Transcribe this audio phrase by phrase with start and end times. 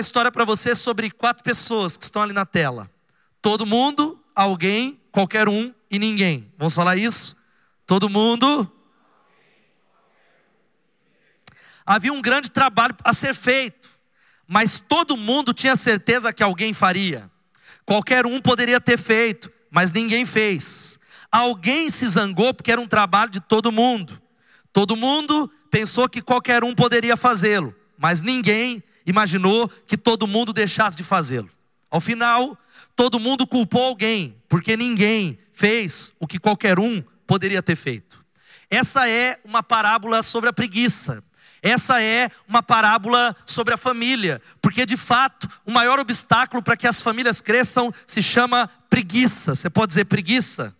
[0.00, 2.90] uma história para você sobre quatro pessoas que estão ali na tela.
[3.42, 6.50] Todo mundo, alguém, qualquer um e ninguém.
[6.56, 7.36] Vamos falar isso?
[7.86, 8.70] Todo mundo.
[11.84, 13.90] Havia um grande trabalho a ser feito,
[14.46, 17.30] mas todo mundo tinha certeza que alguém faria.
[17.84, 20.98] Qualquer um poderia ter feito, mas ninguém fez.
[21.30, 24.18] Alguém se zangou porque era um trabalho de todo mundo.
[24.72, 30.96] Todo mundo pensou que qualquer um poderia fazê-lo, mas ninguém imaginou que todo mundo deixasse
[30.96, 31.50] de fazê-lo.
[31.90, 32.56] Ao final,
[32.94, 38.24] todo mundo culpou alguém, porque ninguém fez o que qualquer um poderia ter feito.
[38.70, 41.22] Essa é uma parábola sobre a preguiça.
[41.62, 46.86] Essa é uma parábola sobre a família, porque de fato o maior obstáculo para que
[46.86, 49.54] as famílias cresçam se chama preguiça.
[49.54, 50.74] Você pode dizer preguiça?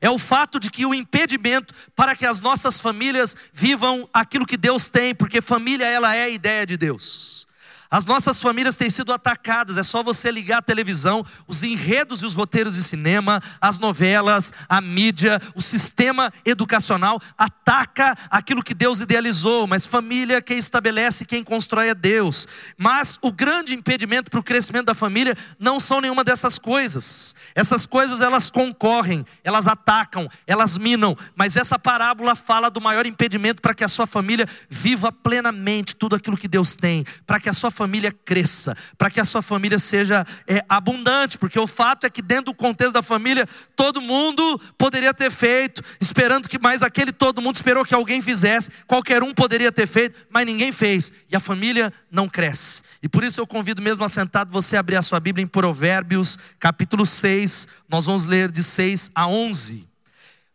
[0.00, 4.56] É o fato de que o impedimento para que as nossas famílias vivam aquilo que
[4.56, 7.46] Deus tem, porque família ela é a ideia de Deus.
[7.90, 12.26] As nossas famílias têm sido atacadas, é só você ligar a televisão, os enredos e
[12.26, 19.00] os roteiros de cinema, as novelas, a mídia, o sistema educacional ataca aquilo que Deus
[19.00, 22.46] idealizou, mas família quem estabelece, quem constrói é Deus.
[22.78, 27.34] Mas o grande impedimento para o crescimento da família não são nenhuma dessas coisas.
[27.56, 33.60] Essas coisas elas concorrem, elas atacam, elas minam, mas essa parábola fala do maior impedimento
[33.60, 37.52] para que a sua família viva plenamente tudo aquilo que Deus tem, para que a
[37.52, 42.10] sua família cresça, para que a sua família seja é, abundante, porque o fato é
[42.10, 47.10] que dentro do contexto da família, todo mundo poderia ter feito, esperando que mais aquele
[47.10, 51.34] todo mundo esperou que alguém fizesse, qualquer um poderia ter feito, mas ninguém fez, e
[51.34, 52.82] a família não cresce.
[53.02, 56.38] E por isso eu convido mesmo assentado você a abrir a sua Bíblia em Provérbios,
[56.58, 59.89] capítulo 6, nós vamos ler de 6 a 11.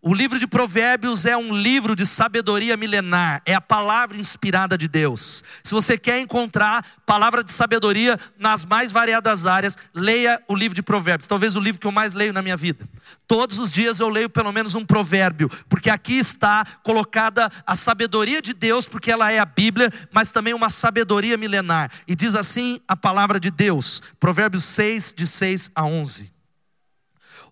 [0.07, 4.88] O livro de Provérbios é um livro de sabedoria milenar, é a palavra inspirada de
[4.88, 5.43] Deus.
[5.63, 10.83] Se você quer encontrar palavra de sabedoria nas mais variadas áreas, leia o livro de
[10.83, 12.88] Provérbios, talvez o livro que eu mais leio na minha vida.
[13.27, 18.43] Todos os dias eu leio pelo menos um provérbio, porque aqui está colocada a sabedoria
[18.43, 21.89] de Deus, porque ela é a Bíblia, mas também uma sabedoria milenar.
[22.07, 26.34] E diz assim a palavra de Deus, Provérbios 6, de 6 a 11.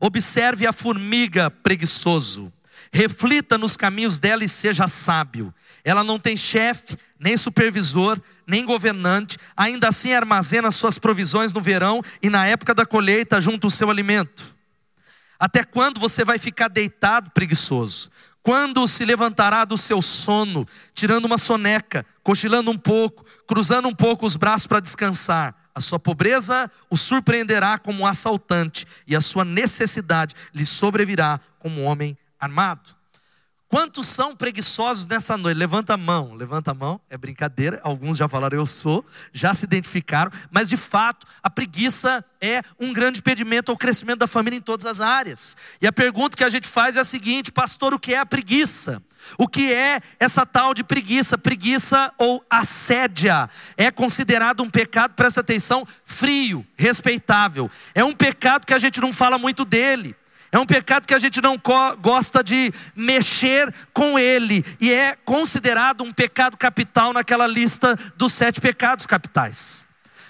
[0.05, 2.51] Observe a formiga preguiçoso.
[2.91, 5.53] Reflita nos caminhos dela e seja sábio.
[5.81, 12.01] Ela não tem chefe, nem supervisor, nem governante, ainda assim armazena suas provisões no verão
[12.21, 14.53] e na época da colheita junto o seu alimento.
[15.39, 18.11] Até quando você vai ficar deitado preguiçoso?
[18.41, 24.25] Quando se levantará do seu sono, tirando uma soneca, cochilando um pouco, cruzando um pouco
[24.25, 25.62] os braços para descansar?
[25.75, 31.81] A sua pobreza o surpreenderá como um assaltante, e a sua necessidade lhe sobrevirá como
[31.81, 32.95] um homem armado.
[33.73, 35.57] Quantos são preguiçosos nessa noite?
[35.57, 39.65] Levanta a mão, levanta a mão, é brincadeira, alguns já falaram eu sou, já se
[39.65, 44.61] identificaram, mas de fato a preguiça é um grande impedimento ao crescimento da família em
[44.61, 45.57] todas as áreas.
[45.81, 48.25] E a pergunta que a gente faz é a seguinte: pastor, o que é a
[48.27, 49.01] preguiça?
[49.37, 51.37] O que é essa tal de preguiça?
[51.37, 57.69] Preguiça ou assédia é considerado um pecado, presta atenção, frio, respeitável.
[57.93, 60.15] É um pecado que a gente não fala muito dele.
[60.51, 61.59] É um pecado que a gente não
[61.99, 64.63] gosta de mexer com ele.
[64.79, 69.87] E é considerado um pecado capital naquela lista dos sete pecados capitais.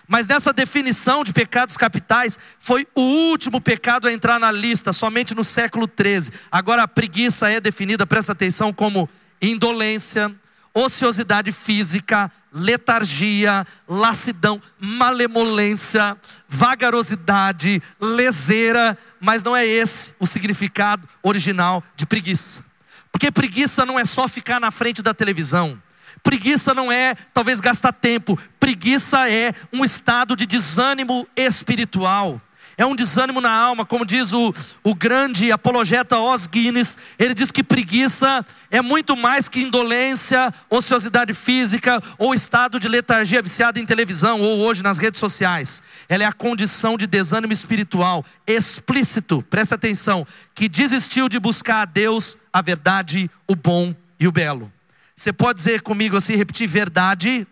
[0.07, 5.33] Mas nessa definição de pecados capitais, foi o último pecado a entrar na lista, somente
[5.33, 6.31] no século 13.
[6.51, 9.09] Agora a preguiça é definida, presta atenção, como
[9.41, 10.33] indolência,
[10.73, 22.05] ociosidade física, letargia, lassidão, malemolência, vagarosidade, leseira, mas não é esse o significado original de
[22.05, 22.63] preguiça.
[23.11, 25.81] Porque preguiça não é só ficar na frente da televisão.
[26.21, 32.41] Preguiça não é talvez gastar tempo, preguiça é um estado de desânimo espiritual.
[32.77, 36.97] É um desânimo na alma, como diz o, o grande apologeta Os Guinness.
[37.19, 43.41] Ele diz que preguiça é muito mais que indolência, ociosidade física ou estado de letargia
[43.41, 45.83] viciada em televisão ou hoje nas redes sociais.
[46.07, 50.25] Ela é a condição de desânimo espiritual explícito, presta atenção,
[50.55, 54.71] que desistiu de buscar a Deus, a verdade, o bom e o belo.
[55.17, 57.45] Você pode dizer comigo assim, repetir: verdade,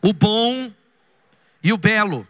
[0.00, 0.72] o bom
[1.62, 2.26] e o belo.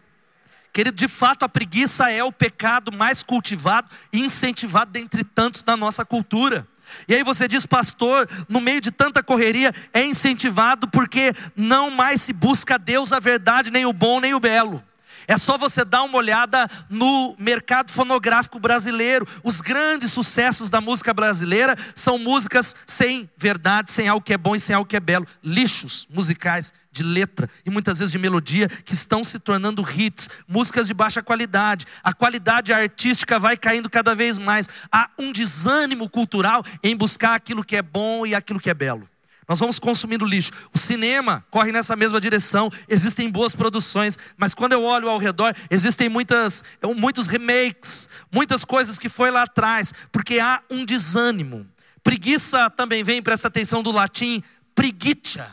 [0.71, 5.77] Querido, de fato a preguiça é o pecado mais cultivado e incentivado dentre tantos da
[5.77, 6.67] nossa cultura.
[7.07, 12.21] E aí você diz, pastor, no meio de tanta correria, é incentivado porque não mais
[12.21, 14.83] se busca a Deus, a verdade, nem o bom, nem o belo.
[15.27, 19.27] É só você dar uma olhada no mercado fonográfico brasileiro.
[19.43, 24.55] Os grandes sucessos da música brasileira são músicas sem verdade, sem algo que é bom
[24.55, 25.27] e sem algo que é belo.
[25.43, 30.87] Lixos musicais de letra e muitas vezes de melodia que estão se tornando hits, músicas
[30.87, 31.85] de baixa qualidade.
[32.03, 34.69] A qualidade artística vai caindo cada vez mais.
[34.91, 39.09] Há um desânimo cultural em buscar aquilo que é bom e aquilo que é belo.
[39.47, 40.51] Nós vamos consumindo lixo.
[40.73, 42.69] O cinema corre nessa mesma direção.
[42.87, 46.63] Existem boas produções, mas quando eu olho ao redor, existem muitas,
[46.95, 51.67] muitos remakes, muitas coisas que foi lá atrás, porque há um desânimo.
[52.03, 54.43] Preguiça também vem, presta atenção do latim,
[54.75, 55.47] preguitia.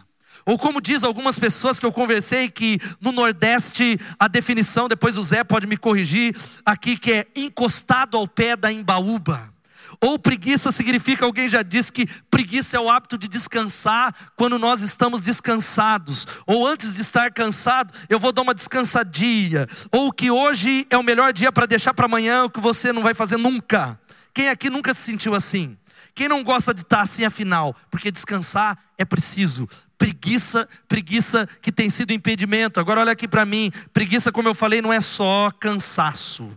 [0.46, 5.22] Ou como diz algumas pessoas que eu conversei, que no Nordeste a definição, depois o
[5.22, 6.34] Zé pode me corrigir,
[6.64, 9.52] aqui que é encostado ao pé da embaúba.
[10.00, 14.82] Ou preguiça significa, alguém já disse que preguiça é o hábito de descansar quando nós
[14.82, 16.26] estamos descansados.
[16.46, 19.66] Ou antes de estar cansado, eu vou dar uma descansadinha.
[19.90, 23.02] Ou que hoje é o melhor dia para deixar para amanhã o que você não
[23.02, 23.98] vai fazer nunca.
[24.32, 25.76] Quem aqui nunca se sentiu assim?
[26.14, 27.74] Quem não gosta de estar assim afinal?
[27.90, 29.68] Porque descansar é preciso.
[29.96, 32.80] Preguiça, preguiça que tem sido impedimento.
[32.80, 36.50] Agora olha aqui para mim, preguiça, como eu falei, não é só cansaço.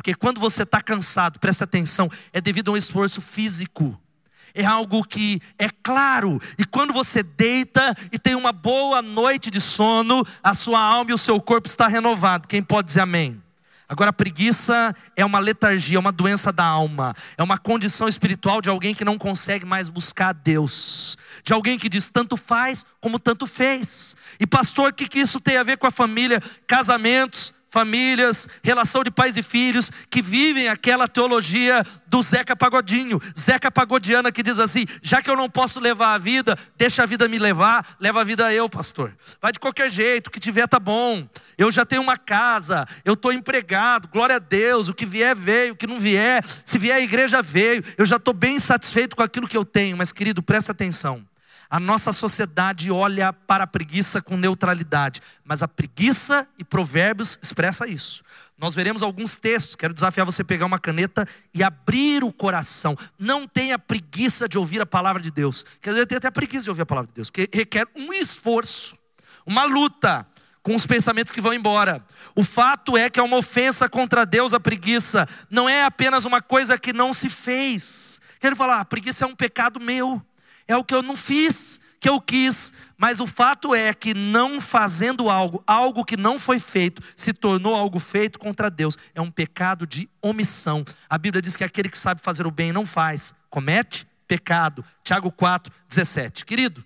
[0.00, 4.00] Porque quando você está cansado, presta atenção, é devido a um esforço físico.
[4.54, 9.60] É algo que é claro, e quando você deita e tem uma boa noite de
[9.60, 12.48] sono, a sua alma e o seu corpo está renovado.
[12.48, 13.42] Quem pode dizer amém?
[13.86, 18.62] Agora, a preguiça é uma letargia, é uma doença da alma, é uma condição espiritual
[18.62, 23.18] de alguém que não consegue mais buscar Deus, de alguém que diz tanto faz como
[23.18, 24.16] tanto fez.
[24.38, 26.42] E, pastor, o que, que isso tem a ver com a família?
[26.66, 33.70] Casamentos, famílias, relação de pais e filhos que vivem aquela teologia do Zeca Pagodinho, Zeca
[33.70, 37.28] Pagodiana que diz assim: já que eu não posso levar a vida, deixa a vida
[37.28, 39.16] me levar, leva a vida eu, pastor.
[39.40, 41.26] Vai de qualquer jeito, o que tiver tá bom.
[41.56, 45.74] Eu já tenho uma casa, eu estou empregado, glória a Deus, o que vier veio,
[45.74, 49.22] o que não vier, se vier a igreja veio, eu já estou bem satisfeito com
[49.22, 51.29] aquilo que eu tenho, mas querido, presta atenção.
[51.70, 57.86] A nossa sociedade olha para a preguiça com neutralidade, mas a preguiça e provérbios expressa
[57.86, 58.24] isso.
[58.58, 62.98] Nós veremos alguns textos, quero desafiar você a pegar uma caneta e abrir o coração.
[63.16, 65.64] Não tenha preguiça de ouvir a palavra de Deus.
[65.80, 68.98] Quer dizer, tem até preguiça de ouvir a palavra de Deus, porque requer um esforço,
[69.46, 70.26] uma luta
[70.64, 72.04] com os pensamentos que vão embora.
[72.34, 76.42] O fato é que é uma ofensa contra Deus a preguiça, não é apenas uma
[76.42, 78.20] coisa que não se fez.
[78.40, 80.20] Quero falar, a ah, preguiça é um pecado meu
[80.70, 84.60] é o que eu não fiz, que eu quis, mas o fato é que não
[84.60, 88.96] fazendo algo, algo que não foi feito, se tornou algo feito contra Deus.
[89.12, 90.84] É um pecado de omissão.
[91.08, 94.84] A Bíblia diz que aquele que sabe fazer o bem não faz, comete pecado.
[95.02, 96.44] Tiago 4, 17.
[96.44, 96.84] Querido,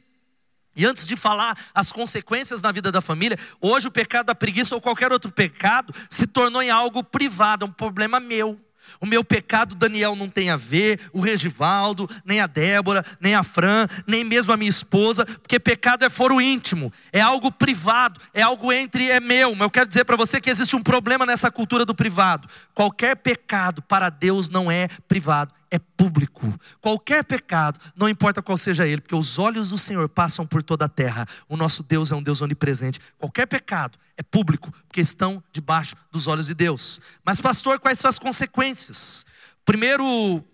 [0.74, 4.74] e antes de falar as consequências na vida da família, hoje o pecado da preguiça
[4.74, 8.58] ou qualquer outro pecado se tornou em algo privado, é um problema meu.
[9.00, 13.42] O meu pecado, Daniel, não tem a ver, o Regivaldo, nem a Débora, nem a
[13.42, 18.42] Fran, nem mesmo a minha esposa, porque pecado é foro íntimo, é algo privado, é
[18.42, 19.52] algo entre, é meu.
[19.54, 22.48] Mas eu quero dizer para você que existe um problema nessa cultura do privado.
[22.72, 26.52] Qualquer pecado para Deus não é privado, é público.
[26.80, 30.84] Qualquer pecado, não importa qual seja ele, porque os olhos do Senhor passam por toda
[30.84, 31.26] a terra.
[31.48, 33.00] O nosso Deus é um Deus onipresente.
[33.18, 37.00] Qualquer pecado é público, porque estão debaixo dos olhos de Deus.
[37.24, 39.26] Mas, pastor, quais são as consequências?
[39.64, 40.44] Primeiro,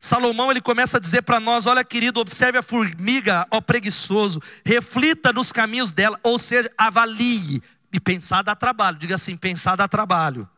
[0.00, 5.32] Salomão ele começa a dizer para nós: olha, querido, observe a formiga, ó preguiçoso, reflita
[5.32, 7.62] nos caminhos dela, ou seja, avalie.
[7.92, 10.48] E pensar dá trabalho, diga assim: pensar dá trabalho.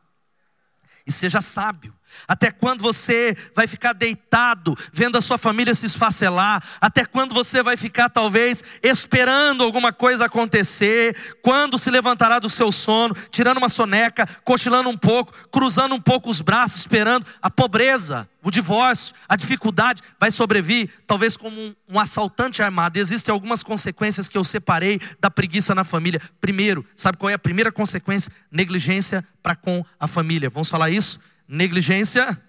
[1.06, 1.94] E seja sábio.
[2.26, 6.62] Até quando você vai ficar deitado, vendo a sua família se esfacelar?
[6.80, 11.16] Até quando você vai ficar, talvez, esperando alguma coisa acontecer?
[11.42, 16.30] Quando se levantará do seu sono, tirando uma soneca, cochilando um pouco, cruzando um pouco
[16.30, 17.26] os braços, esperando?
[17.42, 22.98] A pobreza, o divórcio, a dificuldade vai sobrevir, talvez como um, um assaltante armado.
[22.98, 26.20] Existem algumas consequências que eu separei da preguiça na família.
[26.40, 28.32] Primeiro, sabe qual é a primeira consequência?
[28.50, 30.50] Negligência para com a família.
[30.50, 31.20] Vamos falar isso?
[31.50, 32.40] Negligência.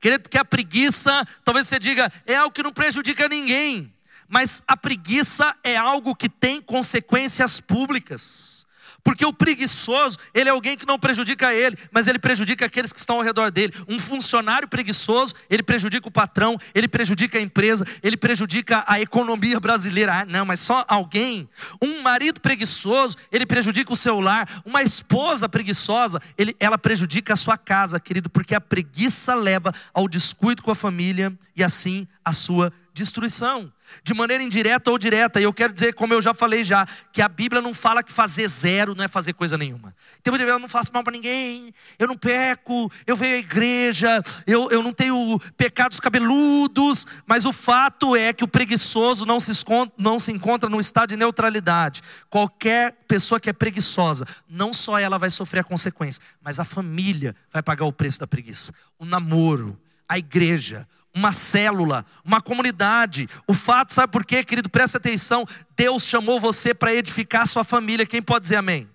[0.00, 3.94] Querido, porque a preguiça, talvez você diga, é algo que não prejudica ninguém.
[4.26, 8.63] Mas a preguiça é algo que tem consequências públicas.
[9.04, 12.98] Porque o preguiçoso, ele é alguém que não prejudica ele, mas ele prejudica aqueles que
[12.98, 13.74] estão ao redor dele.
[13.86, 19.60] Um funcionário preguiçoso, ele prejudica o patrão, ele prejudica a empresa, ele prejudica a economia
[19.60, 20.20] brasileira.
[20.20, 21.46] Ah, não, mas só alguém.
[21.82, 24.62] Um marido preguiçoso, ele prejudica o seu lar.
[24.64, 30.08] Uma esposa preguiçosa, ele, ela prejudica a sua casa, querido, porque a preguiça leva ao
[30.08, 33.70] descuido com a família e assim a sua destruição.
[34.02, 35.40] De maneira indireta ou direta.
[35.40, 38.12] E eu quero dizer, como eu já falei já, que a Bíblia não fala que
[38.12, 39.94] fazer zero não é fazer coisa nenhuma.
[40.20, 44.70] Então eu não faço mal para ninguém, eu não peco, eu venho à igreja, eu,
[44.70, 49.50] eu não tenho pecados cabeludos, mas o fato é que o preguiçoso não se,
[49.98, 52.02] não se encontra num estado de neutralidade.
[52.30, 57.34] Qualquer pessoa que é preguiçosa, não só ela vai sofrer a consequência, mas a família
[57.52, 58.72] vai pagar o preço da preguiça.
[58.98, 63.28] O namoro, a igreja, uma célula, uma comunidade.
[63.46, 64.68] O fato, sabe por quê, querido?
[64.68, 65.46] Presta atenção.
[65.76, 68.04] Deus chamou você para edificar a sua família.
[68.04, 68.88] Quem pode dizer amém?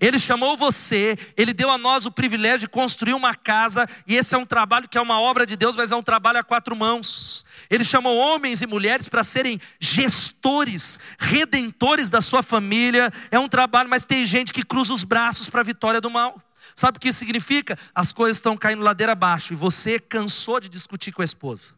[0.00, 4.34] Ele chamou você, ele deu a nós o privilégio de construir uma casa, e esse
[4.34, 6.74] é um trabalho que é uma obra de Deus, mas é um trabalho a quatro
[6.74, 7.44] mãos.
[7.70, 13.12] Ele chamou homens e mulheres para serem gestores, redentores da sua família.
[13.30, 16.40] É um trabalho, mas tem gente que cruza os braços para a vitória do mal.
[16.74, 17.78] Sabe o que isso significa?
[17.94, 21.74] As coisas estão caindo ladeira abaixo e você cansou de discutir com a esposa.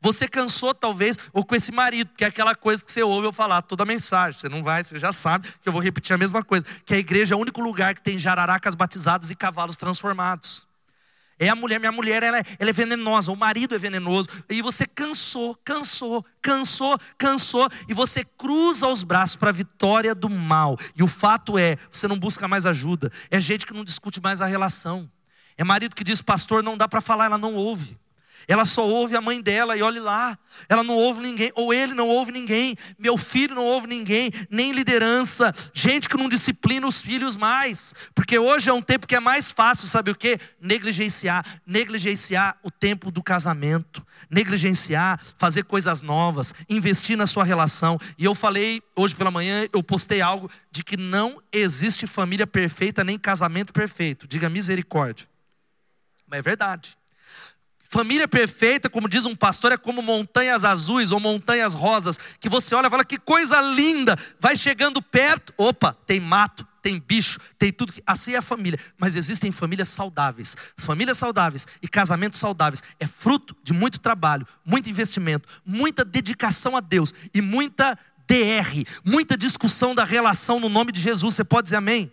[0.00, 3.32] Você cansou, talvez, ou com esse marido, que é aquela coisa que você ouve eu
[3.32, 4.38] falar toda a mensagem.
[4.38, 6.64] Você não vai, você já sabe que eu vou repetir a mesma coisa.
[6.84, 10.66] Que a igreja é o único lugar que tem jararacas batizadas e cavalos transformados.
[11.38, 14.28] É a mulher, minha mulher, ela é, ela é venenosa, o marido é venenoso.
[14.48, 17.68] E você cansou, cansou, cansou, cansou.
[17.88, 20.78] E você cruza os braços para a vitória do mal.
[20.96, 23.10] E o fato é, você não busca mais ajuda.
[23.30, 25.10] É gente que não discute mais a relação.
[25.56, 27.98] É marido que diz, pastor, não dá para falar, ela não ouve.
[28.46, 30.38] Ela só ouve a mãe dela e olhe lá.
[30.68, 32.76] Ela não ouve ninguém, ou ele não ouve ninguém.
[32.98, 35.54] Meu filho não ouve ninguém, nem liderança.
[35.72, 37.94] Gente que não disciplina os filhos mais.
[38.14, 40.38] Porque hoje é um tempo que é mais fácil, sabe o que?
[40.60, 41.44] Negligenciar.
[41.66, 44.04] Negligenciar o tempo do casamento.
[44.30, 47.98] Negligenciar, fazer coisas novas, investir na sua relação.
[48.16, 53.04] E eu falei hoje pela manhã, eu postei algo de que não existe família perfeita
[53.04, 54.26] nem casamento perfeito.
[54.26, 55.28] Diga misericórdia.
[56.26, 56.96] Mas é verdade.
[57.92, 62.74] Família perfeita, como diz um pastor, é como montanhas azuis ou montanhas rosas, que você
[62.74, 67.70] olha e fala que coisa linda, vai chegando perto, opa, tem mato, tem bicho, tem
[67.70, 67.92] tudo.
[68.06, 68.80] Assim é a família.
[68.96, 70.56] Mas existem famílias saudáveis.
[70.78, 76.80] Famílias saudáveis e casamentos saudáveis é fruto de muito trabalho, muito investimento, muita dedicação a
[76.80, 81.34] Deus e muita DR, muita discussão da relação no nome de Jesus.
[81.34, 82.10] Você pode dizer amém?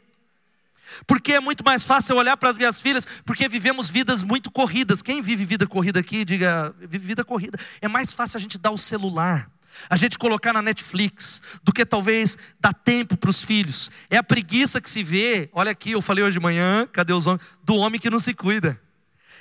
[1.06, 5.02] Porque é muito mais fácil olhar para as minhas filhas, porque vivemos vidas muito corridas.
[5.02, 7.58] Quem vive vida corrida aqui, diga, vive vida corrida.
[7.82, 9.50] É mais fácil a gente dar o celular,
[9.90, 13.90] a gente colocar na Netflix, do que talvez dar tempo para os filhos.
[14.10, 17.28] É a preguiça que se vê, olha aqui, eu falei hoje de manhã, cadê os
[17.28, 17.42] homens?
[17.64, 18.80] Do homem que não se cuida.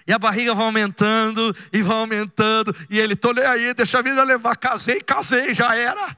[0.07, 4.03] E a barriga vai aumentando, e vai aumentando, e ele, tô nem aí, deixa a
[4.03, 6.17] vida levar, casei, casei, já era.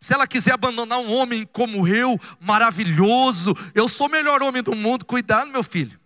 [0.00, 4.74] Se ela quiser abandonar um homem como eu, maravilhoso, eu sou o melhor homem do
[4.74, 6.00] mundo, cuidado, meu filho.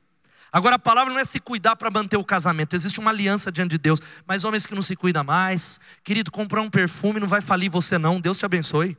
[0.50, 3.70] Agora a palavra não é se cuidar para manter o casamento, existe uma aliança diante
[3.70, 4.00] de Deus.
[4.26, 7.96] Mas homens que não se cuidam mais, querido, comprar um perfume não vai falir você
[7.96, 8.96] não, Deus te abençoe.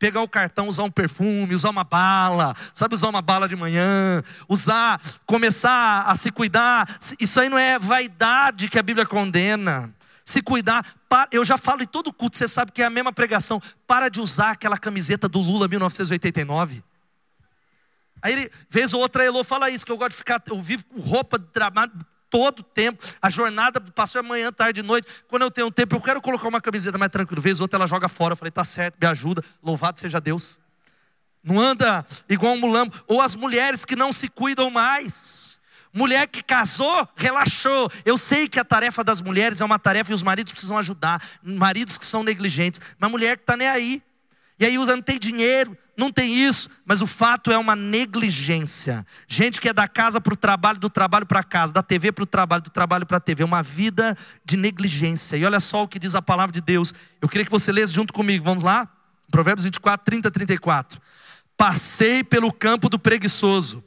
[0.00, 4.22] Pegar o cartão, usar um perfume, usar uma bala, sabe usar uma bala de manhã,
[4.48, 9.94] usar, começar a se cuidar, isso aí não é vaidade que a Bíblia condena
[10.24, 10.84] se cuidar.
[11.30, 13.60] Eu já falo em todo culto, você sabe que é a mesma pregação.
[13.86, 16.82] Para de usar aquela camiseta do Lula 1989.
[18.22, 20.84] Aí ele, vez ou outra, Elô fala isso, que eu gosto de ficar, eu vivo
[20.86, 21.92] com roupa trabalho
[22.30, 23.04] todo tempo.
[23.20, 25.06] A jornada passou amanhã, tarde, noite.
[25.28, 27.40] Quando eu tenho tempo, eu quero colocar uma camiseta mais tranquila.
[27.40, 28.32] Vez ou outra ela joga fora.
[28.32, 29.44] Eu falei, tá certo, me ajuda.
[29.62, 30.58] Louvado seja Deus.
[31.44, 32.92] Não anda igual um mulambo.
[33.06, 35.53] Ou as mulheres que não se cuidam mais.
[35.94, 37.88] Mulher que casou, relaxou.
[38.04, 41.22] Eu sei que a tarefa das mulheres é uma tarefa e os maridos precisam ajudar.
[41.40, 42.80] Maridos que são negligentes.
[42.98, 44.02] Mas mulher que está nem aí.
[44.58, 46.68] E aí usa, não tem dinheiro, não tem isso.
[46.84, 49.06] Mas o fato é uma negligência.
[49.28, 52.24] Gente que é da casa para o trabalho, do trabalho para casa, da TV para
[52.24, 53.44] o trabalho, do trabalho para a TV.
[53.44, 55.36] Uma vida de negligência.
[55.36, 56.92] E olha só o que diz a palavra de Deus.
[57.22, 58.44] Eu queria que você lesse junto comigo.
[58.44, 58.88] Vamos lá?
[59.30, 61.00] Provérbios 24, 30, 34.
[61.56, 63.84] Passei pelo campo do preguiçoso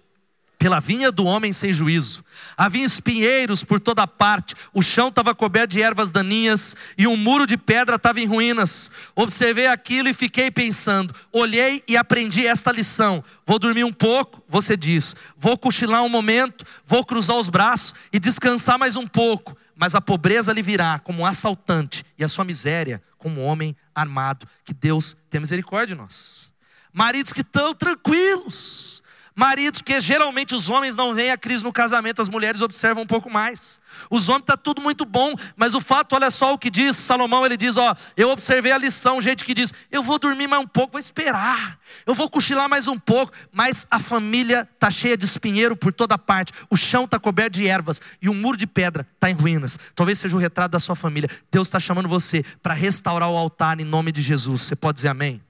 [0.57, 2.23] pela vinha do homem sem juízo.
[2.55, 7.45] Havia espinheiros por toda parte, o chão estava coberto de ervas daninhas e um muro
[7.45, 8.89] de pedra estava em ruínas.
[9.15, 11.13] Observei aquilo e fiquei pensando.
[11.31, 13.23] Olhei e aprendi esta lição.
[13.45, 15.15] Vou dormir um pouco, você diz.
[15.37, 19.55] Vou cochilar um momento, vou cruzar os braços e descansar mais um pouco.
[19.75, 23.75] Mas a pobreza lhe virá como um assaltante e a sua miséria como um homem
[23.93, 24.47] armado.
[24.65, 26.51] Que Deus tenha misericórdia de nós.
[26.91, 29.03] Maridos que estão tranquilos
[29.37, 33.05] Maridos, que geralmente os homens não veem a crise no casamento, as mulheres observam um
[33.05, 33.79] pouco mais.
[34.09, 37.45] Os homens está tudo muito bom, mas o fato, olha só o que diz Salomão,
[37.45, 40.67] ele diz, ó, eu observei a lição, gente que diz, eu vou dormir mais um
[40.67, 45.25] pouco, vou esperar, eu vou cochilar mais um pouco, mas a família está cheia de
[45.25, 49.05] espinheiro por toda parte, o chão está coberto de ervas e o muro de pedra
[49.13, 49.77] está em ruínas.
[49.93, 51.29] Talvez seja o retrato da sua família.
[51.51, 54.63] Deus está chamando você para restaurar o altar em nome de Jesus.
[54.63, 55.46] Você pode dizer amém?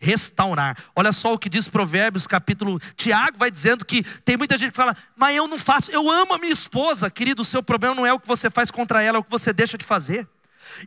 [0.00, 0.76] Restaurar.
[0.96, 2.80] Olha só o que diz Provérbios, capítulo.
[2.96, 6.32] Tiago vai dizendo que tem muita gente que fala, mas eu não faço, eu amo
[6.32, 7.10] a minha esposa.
[7.10, 9.30] Querido, o seu problema não é o que você faz contra ela, é o que
[9.30, 10.26] você deixa de fazer.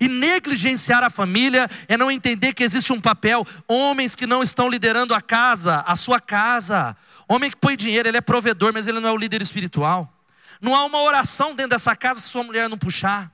[0.01, 3.46] E negligenciar a família é não entender que existe um papel.
[3.67, 6.98] Homens que não estão liderando a casa, a sua casa.
[7.27, 10.12] Homem que põe dinheiro, ele é provedor, mas ele não é o líder espiritual.
[10.60, 13.32] Não há uma oração dentro dessa casa se sua mulher não puxar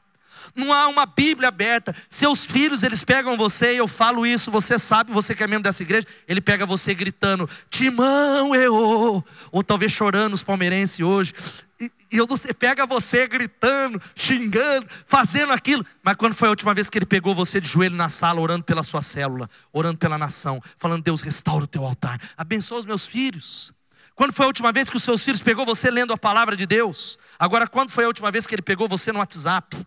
[0.55, 1.95] não há uma Bíblia aberta.
[2.09, 5.83] Seus filhos, eles pegam você, eu falo isso, você sabe, você que é membro dessa
[5.83, 11.33] igreja, ele pega você gritando, Timão, eu, ou talvez chorando os palmeirenses hoje.
[11.79, 15.85] E, e eu você pega você gritando, xingando, fazendo aquilo.
[16.03, 18.65] Mas quando foi a última vez que ele pegou você de joelho na sala, orando
[18.65, 23.07] pela sua célula, orando pela nação, falando, Deus, restaura o teu altar, abençoa os meus
[23.07, 23.73] filhos.
[24.13, 26.65] Quando foi a última vez que os seus filhos pegou você lendo a palavra de
[26.65, 27.17] Deus?
[27.39, 29.77] Agora, quando foi a última vez que ele pegou você no WhatsApp?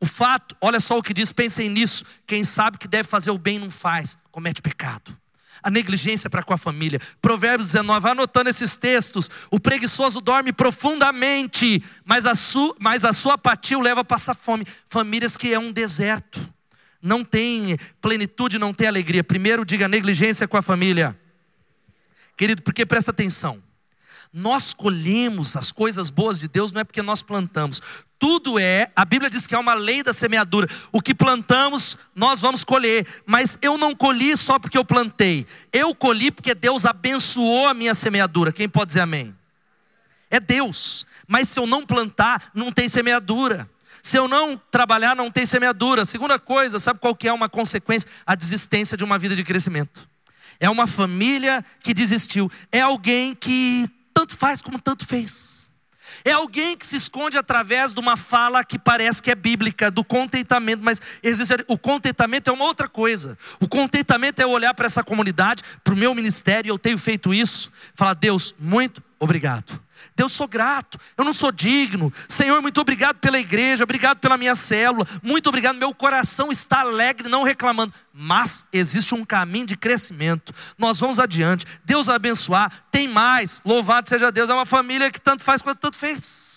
[0.00, 2.04] O fato, olha só o que diz, pensem nisso.
[2.26, 5.14] Quem sabe que deve fazer o bem não faz, comete pecado.
[5.62, 6.98] A negligência para com a família.
[7.20, 9.28] Provérbios 19, vai anotando esses textos.
[9.50, 14.34] O preguiçoso dorme profundamente, mas a, su, mas a sua apatia o leva a passar
[14.34, 14.64] fome.
[14.88, 16.40] Famílias que é um deserto.
[17.02, 19.22] Não tem plenitude, não tem alegria.
[19.22, 21.18] Primeiro, diga negligência com a família.
[22.38, 23.62] Querido, porque presta atenção.
[24.32, 27.82] Nós colhemos as coisas boas de Deus não é porque nós plantamos.
[28.16, 30.68] Tudo é, a Bíblia diz que é uma lei da semeadura.
[30.92, 33.06] O que plantamos, nós vamos colher.
[33.26, 35.46] Mas eu não colhi só porque eu plantei.
[35.72, 38.52] Eu colhi porque Deus abençoou a minha semeadura.
[38.52, 39.34] Quem pode dizer amém?
[40.30, 41.06] É Deus.
[41.26, 43.68] Mas se eu não plantar, não tem semeadura.
[44.02, 46.04] Se eu não trabalhar, não tem semeadura.
[46.04, 48.08] Segunda coisa, sabe qual que é uma consequência?
[48.24, 50.08] A desistência de uma vida de crescimento.
[50.60, 52.50] É uma família que desistiu.
[52.70, 55.60] É alguém que tanto faz como tanto fez.
[56.24, 60.04] É alguém que se esconde através de uma fala que parece que é bíblica, do
[60.04, 63.38] contentamento, mas existe, o contentamento é uma outra coisa.
[63.60, 67.70] O contentamento é olhar para essa comunidade, para o meu ministério, eu tenho feito isso,
[67.94, 69.80] falar, Deus, muito obrigado.
[70.16, 72.12] Deus, sou grato, eu não sou digno.
[72.28, 75.76] Senhor, muito obrigado pela igreja, obrigado pela minha célula, muito obrigado.
[75.76, 77.92] Meu coração está alegre, não reclamando.
[78.12, 80.54] Mas existe um caminho de crescimento.
[80.76, 81.66] Nós vamos adiante.
[81.84, 82.84] Deus vai abençoar.
[82.90, 83.60] Tem mais.
[83.64, 84.50] Louvado seja Deus.
[84.50, 86.49] É uma família que tanto faz quanto tanto fez.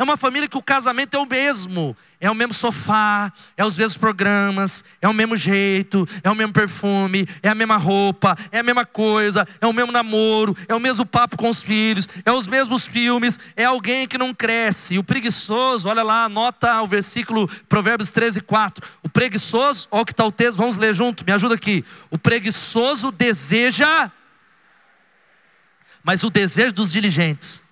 [0.00, 1.94] É uma família que o casamento é o mesmo.
[2.18, 6.54] É o mesmo sofá, é os mesmos programas, é o mesmo jeito, é o mesmo
[6.54, 10.80] perfume, é a mesma roupa, é a mesma coisa, é o mesmo namoro, é o
[10.80, 14.96] mesmo papo com os filhos, é os mesmos filmes, é alguém que não cresce.
[14.96, 18.88] O preguiçoso, olha lá, anota o versículo Provérbios 13, 4.
[19.02, 21.84] O preguiçoso, olha o que está o texto, vamos ler junto, me ajuda aqui.
[22.10, 24.10] O preguiçoso deseja,
[26.02, 27.62] mas o desejo dos diligentes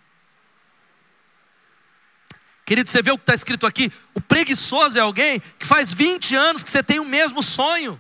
[2.68, 3.90] Querido, você vê o que está escrito aqui?
[4.12, 7.98] O preguiçoso é alguém que faz 20 anos que você tem o mesmo sonho.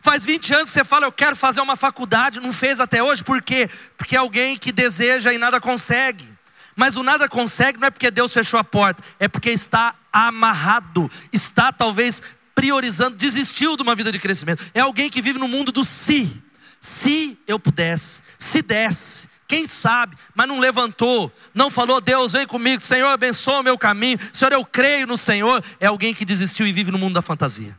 [0.00, 3.22] Faz 20 anos que você fala, eu quero fazer uma faculdade, não fez até hoje,
[3.22, 3.68] por quê?
[3.98, 6.26] Porque é alguém que deseja e nada consegue.
[6.74, 11.10] Mas o nada consegue não é porque Deus fechou a porta, é porque está amarrado,
[11.30, 12.22] está talvez
[12.54, 14.64] priorizando, desistiu de uma vida de crescimento.
[14.72, 16.42] É alguém que vive no mundo do se.
[16.80, 22.80] Se eu pudesse, se desse, quem sabe, mas não levantou, não falou, Deus vem comigo,
[22.80, 26.72] Senhor abençoa o meu caminho, Senhor eu creio no Senhor, é alguém que desistiu e
[26.72, 27.76] vive no mundo da fantasia.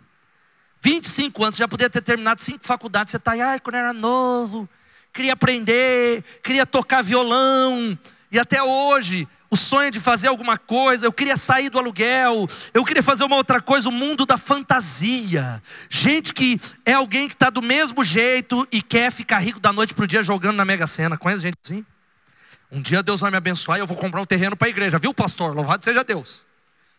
[0.84, 4.70] 25 anos, já podia ter terminado cinco faculdades, você está aí, ai, quando era novo,
[5.12, 7.98] queria aprender, queria tocar violão,
[8.32, 12.84] e até hoje, o sonho de fazer alguma coisa, eu queria sair do aluguel, eu
[12.84, 15.62] queria fazer uma outra coisa, o mundo da fantasia.
[15.92, 19.94] Gente que é alguém que está do mesmo jeito e quer ficar rico da noite
[19.94, 21.20] para o dia jogando na Mega Sena.
[21.20, 21.86] Conhece gente assim?
[22.72, 24.98] Um dia Deus vai me abençoar e eu vou comprar um terreno para a igreja,
[24.98, 25.54] viu, pastor?
[25.54, 26.42] Louvado seja Deus.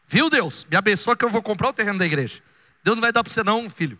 [0.06, 0.64] Viu, Deus?
[0.70, 2.40] Me abençoa que eu vou comprar o terreno da igreja.
[2.84, 3.98] Deus não vai dar para você, não, filho.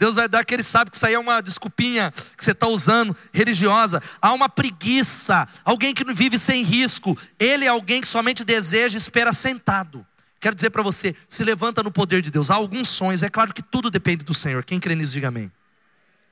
[0.00, 2.66] Deus vai dar que ele sabe que isso aí é uma desculpinha que você está
[2.66, 4.02] usando, religiosa.
[4.18, 7.18] Há uma preguiça, alguém que não vive sem risco.
[7.38, 10.04] Ele é alguém que somente deseja e espera sentado.
[10.40, 12.50] Quero dizer para você, se levanta no poder de Deus.
[12.50, 14.64] Há alguns sonhos, é claro que tudo depende do Senhor.
[14.64, 15.52] Quem crê nisso, diga amém.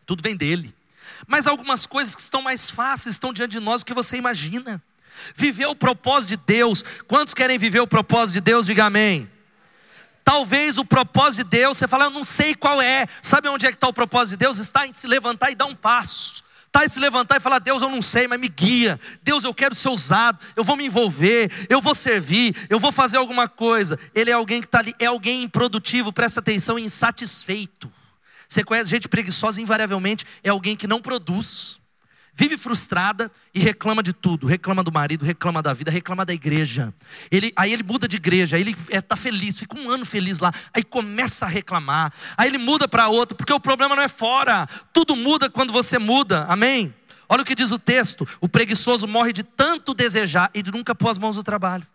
[0.06, 0.74] Tudo vem dele.
[1.26, 4.82] Mas algumas coisas que estão mais fáceis, estão diante de nós do que você imagina.
[5.36, 6.82] Viver o propósito de Deus.
[7.06, 8.64] Quantos querem viver o propósito de Deus?
[8.64, 9.28] Diga amém.
[10.28, 13.06] Talvez o propósito de Deus, você fala, eu não sei qual é.
[13.22, 14.58] Sabe onde é que está o propósito de Deus?
[14.58, 16.44] Está em se levantar e dar um passo.
[16.70, 19.00] Tá e se levantar e falar: Deus, eu não sei, mas me guia.
[19.22, 20.38] Deus, eu quero ser usado.
[20.54, 21.50] Eu vou me envolver.
[21.70, 22.54] Eu vou servir.
[22.68, 23.98] Eu vou fazer alguma coisa.
[24.14, 24.94] Ele é alguém que está ali.
[24.98, 27.90] É alguém improdutivo, presta atenção, insatisfeito.
[28.46, 31.77] Você conhece gente preguiçosa, invariavelmente, é alguém que não produz
[32.38, 36.94] vive frustrada e reclama de tudo, reclama do marido, reclama da vida, reclama da igreja.
[37.32, 40.06] Ele, aí ele muda de igreja, aí ele está é, tá feliz, fica um ano
[40.06, 44.02] feliz lá, aí começa a reclamar, aí ele muda para outro, porque o problema não
[44.04, 46.94] é fora, tudo muda quando você muda, amém?
[47.28, 50.94] Olha o que diz o texto: o preguiçoso morre de tanto desejar e de nunca
[50.94, 51.86] pôr as mãos no trabalho.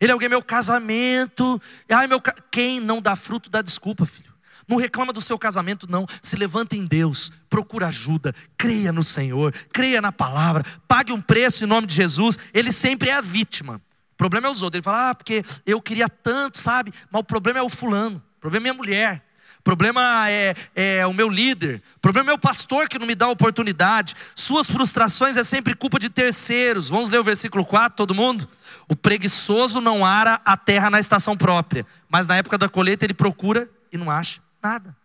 [0.00, 4.31] Ele é alguém, meu casamento, ai meu, quem não dá fruto dá desculpa, filho.
[4.68, 6.06] Não reclama do seu casamento, não.
[6.22, 11.64] Se levanta em Deus, procura ajuda, creia no Senhor, creia na palavra, pague um preço
[11.64, 12.38] em nome de Jesus.
[12.54, 13.80] Ele sempre é a vítima.
[14.12, 14.78] O problema é os outros.
[14.78, 16.92] Ele fala, ah, porque eu queria tanto, sabe?
[17.10, 19.24] Mas o problema é o fulano, o problema é a mulher.
[19.64, 24.16] Problema é, é, o meu líder, problema é o pastor que não me dá oportunidade.
[24.34, 26.88] Suas frustrações é sempre culpa de terceiros.
[26.88, 28.48] Vamos ler o versículo 4, todo mundo?
[28.88, 33.14] O preguiçoso não ara a terra na estação própria, mas na época da colheita ele
[33.14, 34.40] procura e não acha.
[34.62, 34.96] Nada.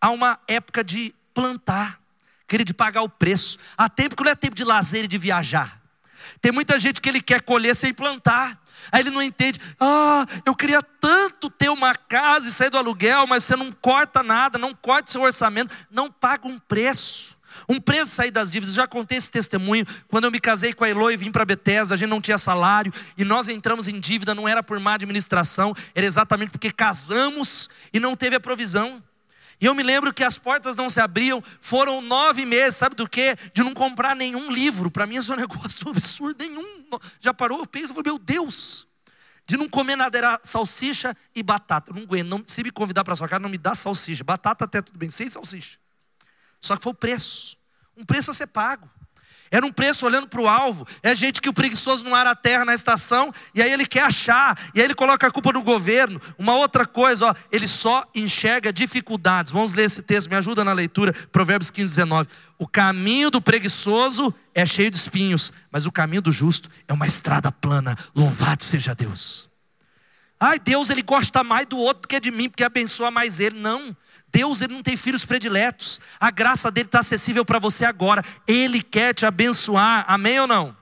[0.00, 2.00] Há uma época de plantar,
[2.46, 3.58] querer de pagar o preço.
[3.76, 5.80] Há tempo que não é tempo de lazer e de viajar.
[6.40, 8.62] Tem muita gente que ele quer colher sem plantar.
[8.92, 9.60] Aí ele não entende.
[9.80, 14.22] Ah, eu queria tanto ter uma casa e sair do aluguel, mas você não corta
[14.22, 17.33] nada, não corta seu orçamento, não paga um preço.
[17.68, 19.86] Um preço sair das dívidas, já contei esse testemunho.
[20.08, 22.38] Quando eu me casei com a Elo e vim para Bethesda, a gente não tinha
[22.38, 27.68] salário e nós entramos em dívida, não era por má administração, era exatamente porque casamos
[27.92, 29.02] e não teve a provisão.
[29.60, 33.08] E eu me lembro que as portas não se abriam, foram nove meses, sabe do
[33.08, 33.36] que?
[33.52, 34.90] De não comprar nenhum livro.
[34.90, 36.88] Para mim, isso é um negócio absurdo, nenhum.
[37.20, 37.60] Já parou?
[37.60, 38.86] Eu penso, eu meu Deus.
[39.46, 41.90] De não comer nada, era salsicha e batata.
[41.90, 44.24] Eu não aguento, não, se me convidar para sua casa, não me dá salsicha.
[44.24, 45.78] Batata até tudo bem, sem salsicha.
[46.64, 47.56] Só que foi o preço.
[47.96, 48.88] Um preço a ser pago.
[49.50, 50.86] Era um preço olhando para o alvo.
[51.02, 54.02] É gente que o preguiçoso não ara a terra na estação, e aí ele quer
[54.02, 56.20] achar, e aí ele coloca a culpa no governo.
[56.36, 59.52] Uma outra coisa, ó, ele só enxerga dificuldades.
[59.52, 62.28] Vamos ler esse texto, me ajuda na leitura, Provérbios 15, 19.
[62.58, 67.06] O caminho do preguiçoso é cheio de espinhos, mas o caminho do justo é uma
[67.06, 67.96] estrada plana.
[68.12, 69.53] Louvado seja Deus.
[70.46, 73.58] Ai, Deus, ele gosta mais do outro do que de mim, porque abençoa mais ele.
[73.58, 73.96] Não.
[74.30, 75.98] Deus ele não tem filhos prediletos.
[76.20, 78.22] A graça dele está acessível para você agora.
[78.46, 80.04] Ele quer te abençoar.
[80.06, 80.76] Amém ou não?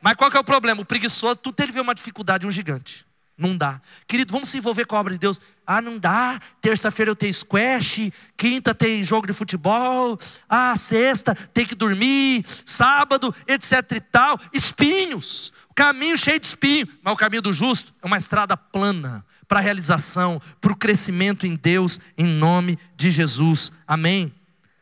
[0.00, 0.80] Mas qual que é o problema?
[0.80, 3.05] O preguiçoso, tudo ele vê uma dificuldade, um gigante.
[3.38, 3.82] Não dá.
[4.06, 5.38] Querido, vamos se envolver com a obra de Deus.
[5.66, 6.40] Ah, não dá.
[6.62, 10.18] Terça-feira eu tenho squash, quinta tem jogo de futebol,
[10.48, 14.40] ah, sexta tem que dormir, sábado, etc e tal.
[14.54, 15.52] Espinhos.
[15.74, 16.88] Caminho cheio de espinho.
[17.02, 21.46] Mas o caminho do justo é uma estrada plana para a realização, para o crescimento
[21.46, 23.70] em Deus, em nome de Jesus.
[23.86, 24.32] Amém?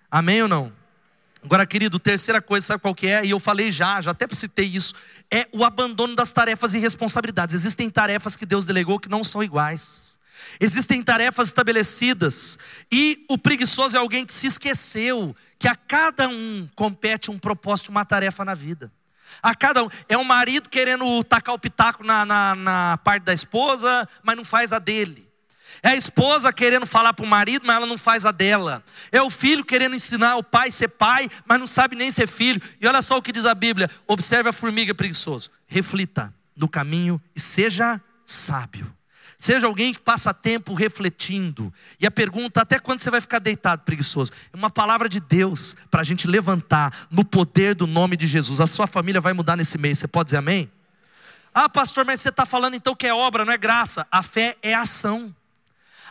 [0.09, 0.84] Amém ou não?
[1.44, 3.24] Agora, querido, terceira coisa, sabe qual que é?
[3.24, 4.94] E eu falei já, já até citei isso,
[5.30, 7.54] é o abandono das tarefas e responsabilidades.
[7.54, 10.18] Existem tarefas que Deus delegou que não são iguais.
[10.59, 12.59] Existem tarefas estabelecidas.
[12.90, 17.90] E o preguiçoso é alguém que se esqueceu que a cada um compete um propósito,
[17.90, 18.90] uma tarefa na vida
[19.42, 19.88] a cada um.
[20.09, 24.44] É um marido querendo tacar o pitaco na, na, na parte da esposa, mas não
[24.44, 25.28] faz a dele.
[25.85, 28.83] É a esposa querendo falar para o marido, mas ela não faz a dela.
[29.12, 32.27] É o filho querendo ensinar o pai a ser pai, mas não sabe nem ser
[32.27, 32.61] filho.
[32.81, 35.51] E olha só o que diz a Bíblia: observe a formiga preguiçoso.
[35.66, 38.90] Reflita no caminho e seja sábio.
[39.38, 41.70] Seja alguém que passa tempo refletindo.
[42.01, 44.33] E a pergunta: até quando você vai ficar deitado, preguiçoso?
[44.55, 48.59] É uma palavra de Deus para a gente levantar no poder do nome de Jesus.
[48.59, 49.99] A sua família vai mudar nesse mês.
[49.99, 50.73] Você pode dizer amém?
[51.53, 54.07] Ah, pastor, mas você está falando então que é obra, não é graça.
[54.11, 55.35] A fé é ação.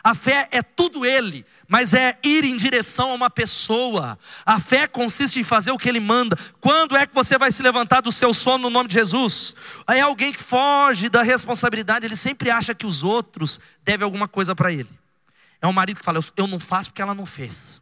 [0.04, 4.18] A fé é tudo ele, mas é ir em direção a uma pessoa.
[4.44, 6.36] A fé consiste em fazer o que ele manda.
[6.60, 9.56] Quando é que você vai se levantar do seu sono no nome de Jesus?
[9.88, 14.54] É alguém que foge da responsabilidade, ele sempre acha que os outros devem alguma coisa
[14.54, 14.90] para ele.
[15.62, 17.80] É um marido que fala: Eu não faço porque ela não fez.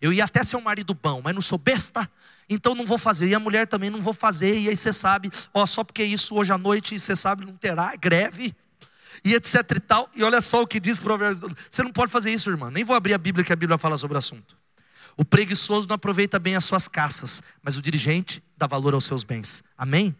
[0.00, 2.10] Eu ia até ser um marido bom, mas não sou besta,
[2.48, 3.28] então não vou fazer.
[3.28, 4.58] E a mulher também não vou fazer.
[4.58, 7.94] E aí você sabe, ó, só porque isso hoje à noite você sabe não terá
[7.94, 8.56] greve
[9.24, 10.10] e etc e tal.
[10.14, 11.54] E olha só o que diz Provérbios.
[11.70, 12.70] Você não pode fazer isso, irmão.
[12.70, 14.56] Nem vou abrir a Bíblia que a Bíblia fala sobre o assunto.
[15.16, 19.24] O preguiçoso não aproveita bem as suas caças, mas o dirigente dá valor aos seus
[19.24, 19.62] bens.
[19.76, 20.14] Amém?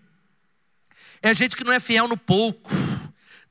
[1.22, 2.70] É gente que não é fiel no pouco.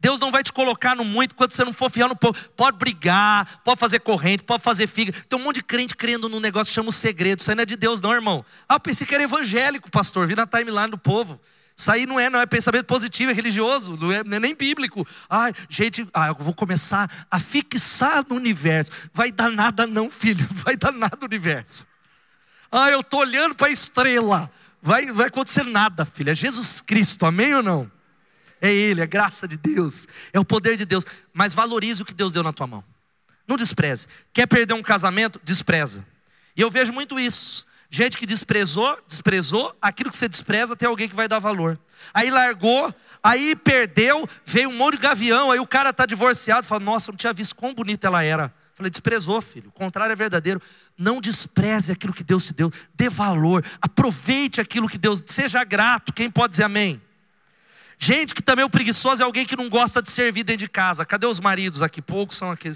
[0.01, 2.39] Deus não vai te colocar no muito quando você não for fiel no pouco.
[2.55, 5.11] Pode brigar, pode fazer corrente, pode fazer figa.
[5.11, 7.39] Tem um monte de crente crendo num negócio que chama o segredo.
[7.39, 8.45] Isso aí não é de Deus, não, irmão.
[8.67, 10.25] Ah, pensei que era evangélico, pastor.
[10.25, 11.39] Vi na timeline do povo.
[11.87, 15.07] Aí não é, não é pensamento positivo, é religioso, não é, não é nem bíblico.
[15.29, 18.91] Ai, gente, ah, eu vou começar a fixar no universo.
[19.13, 21.87] Vai dar nada, não, filho, vai dar nada no universo.
[22.71, 24.51] Ah, eu estou olhando para a estrela.
[24.81, 26.29] Vai, vai acontecer nada, filho.
[26.29, 27.91] É Jesus Cristo, amém ou não?
[28.61, 31.05] É Ele, é graça de Deus, é o poder de Deus.
[31.33, 32.83] Mas valorize o que Deus deu na tua mão.
[33.47, 34.07] Não despreze.
[34.33, 35.39] Quer perder um casamento?
[35.43, 36.05] Despreza.
[36.55, 37.65] E eu vejo muito isso.
[37.89, 41.79] Gente que desprezou, desprezou, aquilo que você despreza tem alguém que vai dar valor.
[42.13, 46.79] Aí largou, aí perdeu, veio um monte de gavião, aí o cara está divorciado, fala,
[46.79, 48.53] nossa, eu não tinha visto quão bonita ela era.
[48.75, 49.67] Falei, desprezou, filho.
[49.67, 50.61] O contrário é verdadeiro.
[50.97, 52.71] Não despreze aquilo que Deus te deu.
[52.95, 53.65] Dê valor.
[53.81, 55.21] Aproveite aquilo que Deus.
[55.25, 56.13] Seja grato.
[56.13, 57.01] Quem pode dizer amém?
[57.97, 61.05] Gente que também é preguiçoso é alguém que não gosta de servir dentro de casa.
[61.05, 62.01] Cadê os maridos aqui?
[62.01, 62.71] Poucos são aqui.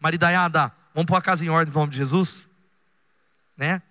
[0.00, 2.48] Maridaiada, vamos pôr a casa em ordem em nome de Jesus?
[3.54, 3.82] Né?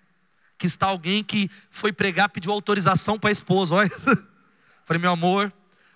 [0.62, 3.74] Que está alguém que foi pregar, pediu autorização para a esposa.
[3.74, 3.89] Olha.
[4.86, 5.52] Falei, meu amor,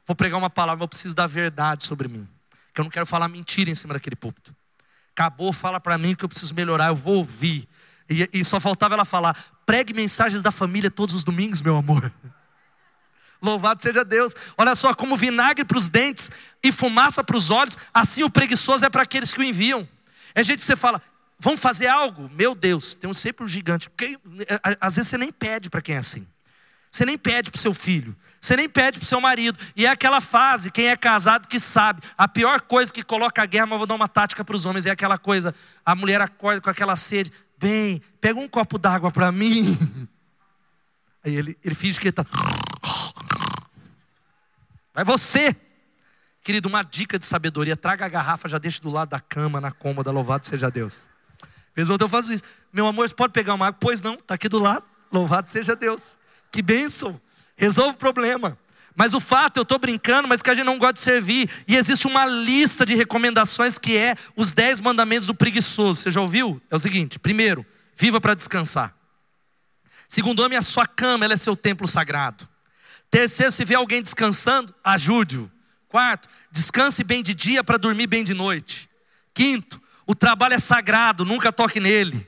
[0.07, 2.27] vou pregar uma palavra, eu preciso da verdade sobre mim.
[2.73, 4.55] Que eu não quero falar mentira em cima daquele púlpito.
[5.11, 7.69] Acabou, fala para mim que eu preciso melhorar, eu vou ouvir.
[8.09, 12.11] E, e só faltava ela falar: pregue mensagens da família todos os domingos, meu amor.
[13.39, 14.33] Louvado seja Deus.
[14.57, 16.31] Olha só, como vinagre para os dentes
[16.63, 19.87] e fumaça para os olhos, assim o preguiçoso é para aqueles que o enviam.
[20.33, 20.99] É gente que você fala,
[21.39, 22.29] vamos fazer algo?
[22.33, 23.89] Meu Deus, tem um sempre um gigante.
[23.89, 24.17] Porque,
[24.47, 26.27] é, às vezes você nem pede para quem é assim.
[26.91, 28.15] Você nem pede para o seu filho.
[28.39, 29.59] Você nem pede para o seu marido.
[29.75, 32.01] E é aquela fase, quem é casado que sabe.
[32.17, 34.85] A pior coisa que coloca a guerra, mas vou dar uma tática para os homens,
[34.85, 35.53] é aquela coisa,
[35.85, 37.33] a mulher acorda com aquela sede.
[37.57, 39.77] Bem, pega um copo d'água para mim.
[41.21, 42.25] Aí ele, ele finge que ele está.
[44.93, 45.53] Vai você.
[46.41, 49.71] Querido, uma dica de sabedoria: traga a garrafa, já deixa do lado da cama, na
[49.71, 51.09] cômoda, louvado seja Deus.
[51.75, 52.43] Vez ou outra eu faço isso.
[52.71, 53.77] Meu amor, você pode pegar uma água?
[53.79, 54.83] Pois não, está aqui do lado.
[55.11, 56.17] Louvado seja Deus.
[56.51, 57.19] Que bênção.
[57.55, 58.57] Resolve o problema.
[58.95, 61.49] Mas o fato, eu estou brincando, mas que a gente não gosta de servir.
[61.67, 66.01] E existe uma lista de recomendações que é os dez mandamentos do preguiçoso.
[66.01, 66.61] Você já ouviu?
[66.71, 68.95] É o seguinte: primeiro, viva para descansar.
[70.07, 72.47] Segundo, ame a sua cama, ela é seu templo sagrado.
[73.11, 75.51] Terceiro, se vê alguém descansando, ajude-o.
[75.89, 78.89] Quarto, descanse bem de dia para dormir bem de noite.
[79.33, 82.27] Quinto, o trabalho é sagrado, nunca toque nele.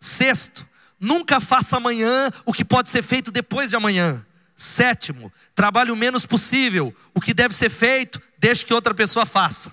[0.00, 0.66] Sexto,
[0.98, 4.24] nunca faça amanhã o que pode ser feito depois de amanhã.
[4.56, 6.94] Sétimo, trabalhe o menos possível.
[7.14, 9.72] O que deve ser feito, deixe que outra pessoa faça.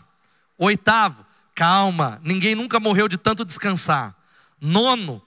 [0.57, 4.15] Oitavo, calma, ninguém nunca morreu de tanto descansar.
[4.59, 5.21] Nono,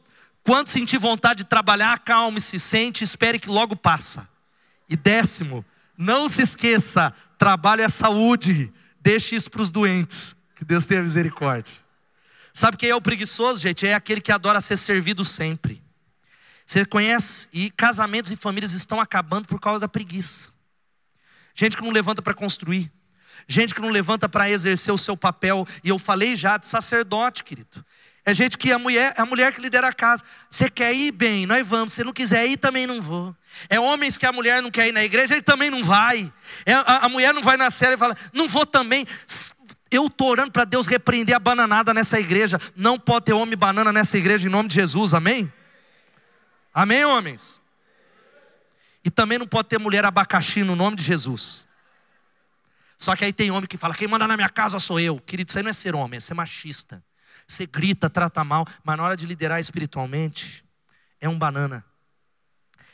[0.45, 4.29] quando sentir vontade de trabalhar, calme-se, sente, espere que logo passa.
[4.88, 5.64] E décimo,
[5.97, 11.75] não se esqueça, trabalho é saúde, deixe isso para os doentes, que Deus tenha misericórdia.
[12.59, 13.87] Sabe quem é o preguiçoso, gente?
[13.87, 15.81] É aquele que adora ser servido sempre.
[16.66, 17.47] Você conhece?
[17.53, 20.51] E casamentos e famílias estão acabando por causa da preguiça.
[21.55, 22.90] Gente que não levanta para construir.
[23.47, 25.68] Gente que não levanta para exercer o seu papel.
[25.85, 27.87] E eu falei já de sacerdote, querido.
[28.25, 30.25] É gente que a mulher, é a mulher que lidera a casa.
[30.51, 31.92] Você quer ir bem, nós vamos.
[31.92, 33.37] Se não quiser ir, também não vou.
[33.68, 36.33] É homens que a mulher não quer ir na igreja, ele também não vai.
[36.66, 39.07] É, a, a mulher não vai na série e fala, não vou também.
[39.90, 42.61] Eu estou orando para Deus repreender a bananada nessa igreja.
[42.77, 45.53] Não pode ter homem banana nessa igreja em nome de Jesus, amém?
[46.74, 47.62] Amém, homens?
[49.05, 51.66] E também não pode ter mulher abacaxi no nome de Jesus.
[52.98, 55.18] Só que aí tem homem que fala: quem manda na minha casa sou eu.
[55.18, 57.03] Querido, isso aí não é ser homem, é ser machista.
[57.46, 60.64] Você grita, trata mal, mas na hora de liderar espiritualmente,
[61.20, 61.85] é um banana.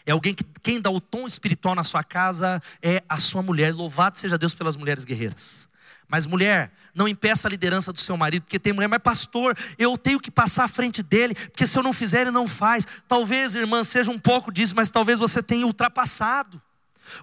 [0.07, 3.73] É alguém que quem dá o tom espiritual na sua casa é a sua mulher.
[3.73, 5.69] Louvado seja Deus pelas mulheres guerreiras.
[6.09, 9.99] Mas mulher, não impeça a liderança do seu marido, porque tem mulher, mas pastor, eu
[9.99, 12.87] tenho que passar à frente dele, porque se eu não fizer, ele não faz.
[13.09, 16.61] Talvez, irmã, seja um pouco disso, mas talvez você tenha ultrapassado.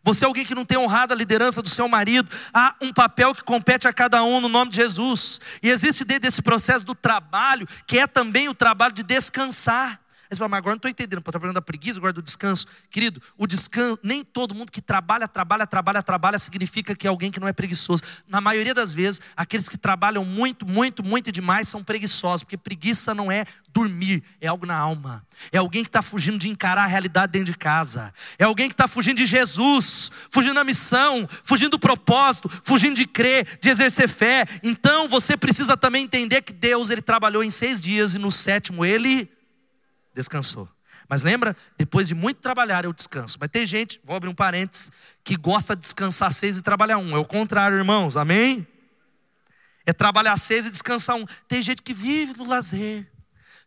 [0.04, 2.30] Você é alguém que não tem honrado a liderança do seu marido.
[2.54, 5.41] Há um papel que compete a cada um no nome de Jesus.
[5.62, 10.00] E existe dentro desse processo do trabalho, que é também o trabalho de descansar.
[10.32, 12.65] Aí você fala, mas agora não estou entendendo, está falando da preguiça, agora do descanso.
[12.89, 17.30] Querido, o descanso, nem todo mundo que trabalha, trabalha, trabalha, trabalha, significa que é alguém
[17.30, 18.02] que não é preguiçoso.
[18.30, 23.13] Na maioria das vezes, aqueles que trabalham muito, muito, muito demais são preguiçosos, porque preguiça
[23.13, 25.22] não é dormir, é algo na alma.
[25.52, 28.13] É alguém que está fugindo de encarar a realidade dentro de casa.
[28.39, 33.06] É alguém que está fugindo de Jesus, fugindo da missão, fugindo do propósito, fugindo de
[33.06, 34.48] crer, de exercer fé.
[34.63, 38.86] Então você precisa também entender que Deus ele trabalhou em seis dias e no sétimo
[38.86, 39.30] ele
[40.13, 40.69] descansou.
[41.08, 43.38] Mas lembra, depois de muito trabalhar, eu descanso.
[43.39, 44.91] Mas tem gente, vou abrir um parênteses,
[45.24, 47.15] que gosta de descansar seis e trabalhar um.
[47.15, 48.67] É o contrário, irmãos, amém?
[49.86, 51.26] É trabalhar seis e descansar um.
[51.47, 53.08] Tem gente que vive no lazer.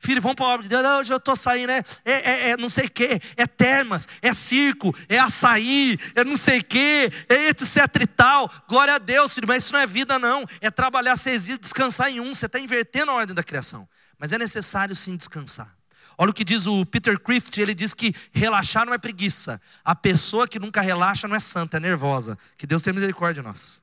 [0.00, 0.85] Filho, vamos para a obra de Deus.
[0.85, 4.35] Hoje eu estou saindo, é, é, é, é, não sei o quê, é termas, é
[4.35, 8.50] circo, é açaí, é não sei o quê, é etc e tal.
[8.68, 10.44] Glória a Deus, filho, mas isso não é vida, não.
[10.61, 12.35] É trabalhar seis dias e descansar em um.
[12.35, 13.88] Você está invertendo a ordem da criação.
[14.18, 15.73] Mas é necessário sim descansar.
[16.16, 19.61] Olha o que diz o Peter Crift, ele diz que relaxar não é preguiça.
[19.85, 22.38] A pessoa que nunca relaxa não é santa, é nervosa.
[22.57, 23.83] Que Deus tenha misericórdia de nós.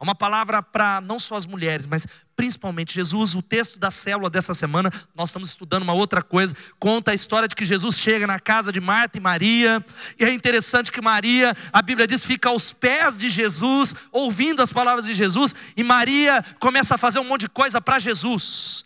[0.00, 4.54] Uma palavra para não só as mulheres, mas principalmente Jesus, o texto da célula dessa
[4.54, 8.38] semana, nós estamos estudando uma outra coisa, conta a história de que Jesus chega na
[8.38, 9.84] casa de Marta e Maria,
[10.16, 14.72] e é interessante que Maria, a Bíblia diz, fica aos pés de Jesus, ouvindo as
[14.72, 18.84] palavras de Jesus, e Maria começa a fazer um monte de coisa para Jesus.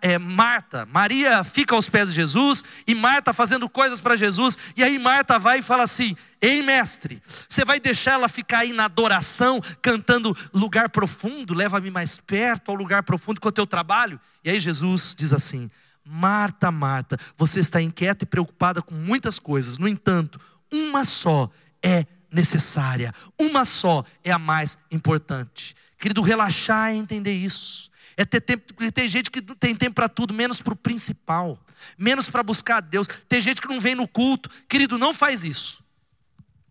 [0.00, 4.82] É, Marta, Maria fica aos pés de Jesus e Marta fazendo coisas para Jesus, e
[4.82, 8.86] aí Marta vai e fala assim: Ei, mestre, você vai deixar ela ficar aí na
[8.86, 14.20] adoração, cantando lugar profundo, leva-me mais perto ao lugar profundo com o teu trabalho?
[14.42, 15.70] E aí Jesus diz assim:
[16.04, 20.40] Marta, Marta, você está inquieta e preocupada com muitas coisas, no entanto,
[20.72, 21.48] uma só
[21.80, 25.76] é necessária, uma só é a mais importante.
[25.96, 27.89] Querido, relaxar é entender isso
[28.20, 31.58] é ter tempo, tem gente que tem tempo para tudo, menos para o principal,
[31.96, 33.08] menos para buscar a Deus.
[33.26, 35.82] Tem gente que não vem no culto, querido, não faz isso.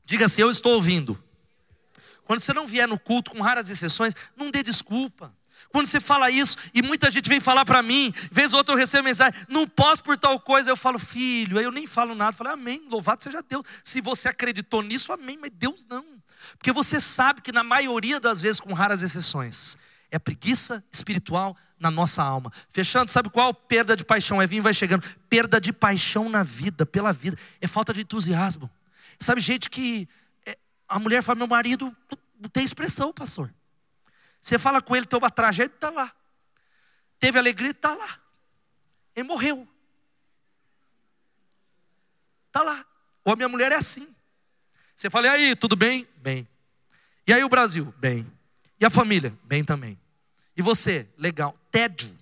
[0.06, 1.22] Diga assim: Eu estou ouvindo.
[2.24, 5.36] Quando você não vier no culto, com raras exceções, não dê desculpa.
[5.70, 8.78] Quando você fala isso, e muita gente vem falar para mim, vez ou outra eu
[8.78, 12.32] recebo mensagem, não posso por tal coisa, eu falo, filho, aí eu nem falo nada,
[12.32, 13.64] eu falo, amém, louvado seja Deus.
[13.84, 16.06] Se você acreditou nisso, amém, mas Deus não.
[16.58, 19.78] Porque você sabe que na maioria das vezes, com raras exceções,
[20.12, 22.52] é preguiça espiritual na nossa alma.
[22.69, 23.54] Fechando, sabe qual?
[23.54, 24.41] Perda de paixão.
[24.41, 25.08] É vinho vai chegando.
[25.30, 27.38] Perda de paixão na vida, pela vida.
[27.62, 28.69] É falta de entusiasmo.
[29.19, 30.08] Sabe, gente que.
[30.45, 31.95] É, a mulher fala: meu marido
[32.39, 33.54] não tem expressão, pastor.
[34.41, 36.12] Você fala com ele, tem uma tragédia, está lá.
[37.19, 38.19] Teve alegria, está lá.
[39.15, 39.67] Ele morreu.
[42.48, 42.86] Está lá.
[43.26, 44.08] Ou a minha mulher é assim.
[44.95, 46.08] Você fala, e aí, tudo bem?
[46.17, 46.48] Bem.
[47.28, 47.93] E aí o Brasil?
[47.98, 48.26] Bem.
[48.80, 49.34] E a família?
[49.44, 50.00] Bem também.
[50.56, 51.08] E você?
[51.18, 51.56] Legal.
[51.72, 52.15] Tédio.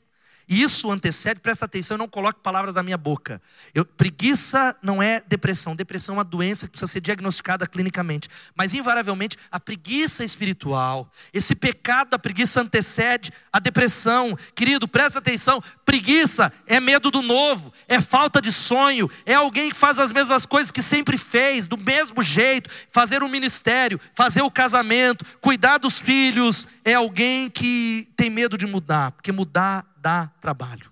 [0.47, 3.41] Isso antecede, presta atenção, eu não coloque palavras na minha boca.
[3.75, 5.75] Eu, preguiça não é depressão.
[5.75, 8.29] Depressão é uma doença que precisa ser diagnosticada clinicamente.
[8.55, 14.37] Mas, invariavelmente, a preguiça espiritual, esse pecado da preguiça antecede a depressão.
[14.55, 19.75] Querido, presta atenção: preguiça é medo do novo, é falta de sonho, é alguém que
[19.75, 22.69] faz as mesmas coisas que sempre fez, do mesmo jeito.
[22.89, 28.65] Fazer um ministério, fazer o casamento, cuidar dos filhos, é alguém que tem medo de
[28.65, 30.89] mudar, porque mudar dá trabalho.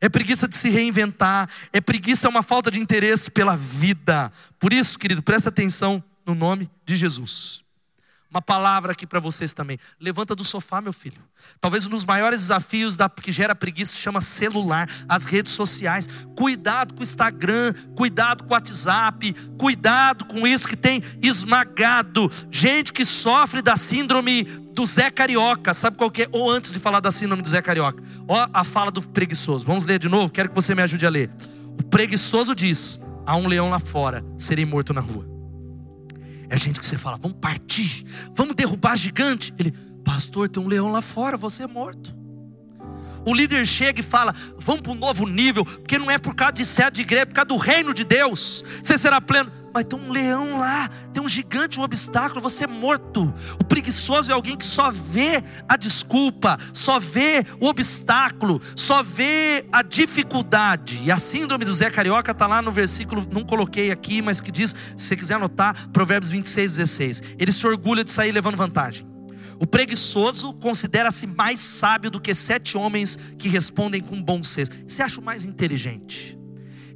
[0.00, 4.32] É preguiça de se reinventar, é preguiça, é uma falta de interesse pela vida.
[4.58, 7.62] Por isso, querido, presta atenção no nome de Jesus.
[8.30, 9.78] Uma palavra aqui para vocês também.
[9.98, 11.22] Levanta do sofá, meu filho.
[11.62, 16.06] Talvez um dos maiores desafios da, que gera preguiça se chama celular, as redes sociais.
[16.36, 22.30] Cuidado com o Instagram, cuidado com o WhatsApp, cuidado com isso que tem esmagado.
[22.50, 26.28] Gente que sofre da síndrome do Zé Carioca, sabe qual que é?
[26.30, 29.64] Ou antes de falar da síndrome do Zé Carioca, ó a fala do preguiçoso.
[29.64, 30.28] Vamos ler de novo?
[30.28, 31.30] Quero que você me ajude a ler.
[31.80, 35.37] O preguiçoso diz: há um leão lá fora, serei morto na rua.
[36.48, 39.52] É gente que você fala, vamos partir, vamos derrubar gigante.
[39.58, 39.72] Ele,
[40.04, 42.16] pastor, tem um leão lá fora, você é morto.
[43.24, 46.54] O líder chega e fala: vamos para um novo nível, porque não é por causa
[46.54, 48.64] de sede de igreja, é por causa do reino de Deus.
[48.82, 49.52] Você será pleno.
[49.78, 53.32] Mas tem um leão lá, tem um gigante, um obstáculo, você é morto.
[53.60, 59.64] O preguiçoso é alguém que só vê a desculpa, só vê o obstáculo, só vê
[59.70, 61.00] a dificuldade.
[61.04, 64.50] E a síndrome do Zé Carioca está lá no versículo, não coloquei aqui, mas que
[64.50, 67.22] diz, se você quiser anotar, Provérbios 26, 16.
[67.38, 69.06] Ele se orgulha de sair levando vantagem.
[69.60, 74.72] O preguiçoso considera-se mais sábio do que sete homens que respondem com bom senso.
[74.88, 76.36] Você acha o mais inteligente?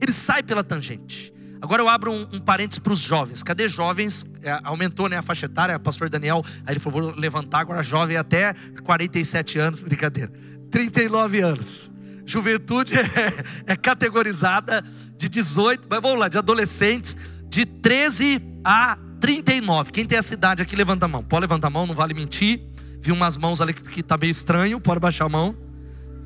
[0.01, 1.33] Ele sai pela tangente.
[1.63, 3.41] Agora eu abro um, um parênteses para os jovens.
[3.41, 4.27] Cadê jovens?
[4.43, 8.17] É, aumentou né, a faixa etária, pastor Daniel, aí ele falou, vou levantar agora jovem
[8.17, 10.33] até 47 anos, brincadeira.
[10.73, 11.93] 39 anos.
[12.27, 13.45] Juventude é,
[13.75, 14.85] é categorizada
[15.17, 17.17] de 18, mas vamos lá, de adolescentes,
[17.49, 19.93] de 13 a 39.
[19.93, 21.23] Quem tem essa idade aqui, levanta a mão.
[21.23, 22.61] Pode levantar a mão, não vale mentir.
[23.01, 25.57] Vi umas mãos ali que está meio estranho, pode baixar a mão.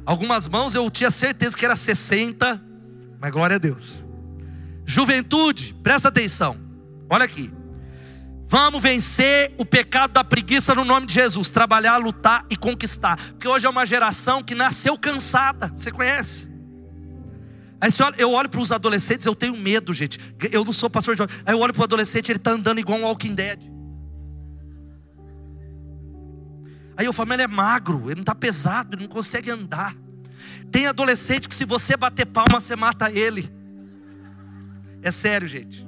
[0.06, 2.58] Algumas mãos eu tinha certeza que era 60,
[3.20, 4.05] mas glória a Deus.
[4.86, 6.56] Juventude, presta atenção.
[7.10, 7.52] Olha aqui.
[8.48, 11.50] Vamos vencer o pecado da preguiça no nome de Jesus.
[11.50, 13.16] Trabalhar, lutar e conquistar.
[13.32, 15.72] Porque hoje é uma geração que nasceu cansada.
[15.76, 16.48] Você conhece?
[17.80, 20.18] Aí você olha, eu olho para os adolescentes, eu tenho medo, gente.
[20.52, 22.98] Eu não sou pastor de Aí eu olho para o adolescente, ele está andando igual
[22.98, 23.60] um Walking Dead.
[26.96, 29.94] Aí eu falo, mas ele é magro, ele não está pesado, ele não consegue andar.
[30.70, 33.52] Tem adolescente que se você bater palma, você mata ele.
[35.06, 35.86] É sério, gente.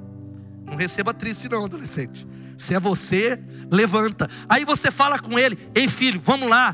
[0.65, 2.25] Não receba triste, não, adolescente.
[2.57, 3.37] Se é você,
[3.69, 4.29] levanta.
[4.47, 6.73] Aí você fala com ele: Ei, filho, vamos lá.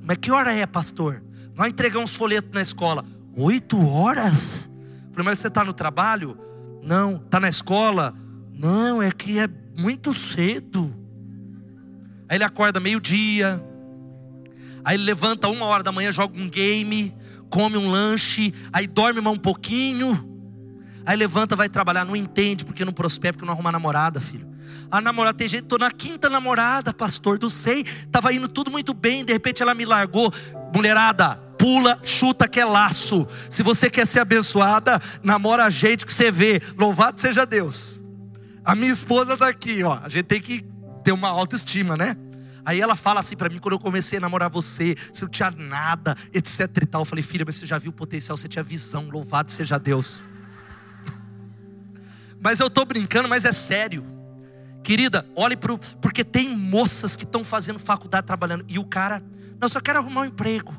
[0.00, 1.22] Mas que hora é, pastor?
[1.54, 3.04] Nós entregamos folheto na escola.
[3.36, 4.70] Oito horas?
[5.12, 6.38] Falei, mas você está no trabalho?
[6.82, 7.16] Não.
[7.16, 8.14] Está na escola?
[8.54, 10.96] Não, é que é muito cedo.
[12.26, 13.62] Aí ele acorda meio-dia.
[14.82, 17.14] Aí ele levanta uma hora da manhã, joga um game,
[17.50, 20.31] come um lanche, aí dorme mais um pouquinho.
[21.04, 24.46] Aí levanta, vai trabalhar, não entende porque não prospera, porque não arruma namorada, filho.
[24.90, 28.92] A namorada tem jeito, estou na quinta namorada, pastor, do sei, estava indo tudo muito
[28.92, 30.32] bem, de repente ela me largou.
[30.74, 33.26] Mulherada, pula, chuta que é laço.
[33.48, 36.60] Se você quer ser abençoada, namora a gente que você vê.
[36.76, 38.00] Louvado seja Deus.
[38.64, 39.98] A minha esposa está aqui, ó.
[40.02, 40.64] A gente tem que
[41.02, 42.16] ter uma autoestima, né?
[42.64, 45.50] Aí ela fala assim para mim quando eu comecei a namorar você, se eu tinha
[45.50, 47.02] nada, etc e tal.
[47.02, 50.22] Eu falei, filha, mas você já viu o potencial, você tinha visão, louvado seja Deus.
[52.42, 54.04] Mas eu estou brincando, mas é sério.
[54.82, 59.22] Querida, olhe para porque tem moças que estão fazendo faculdade trabalhando e o cara,
[59.60, 60.74] não, só quero arrumar um emprego.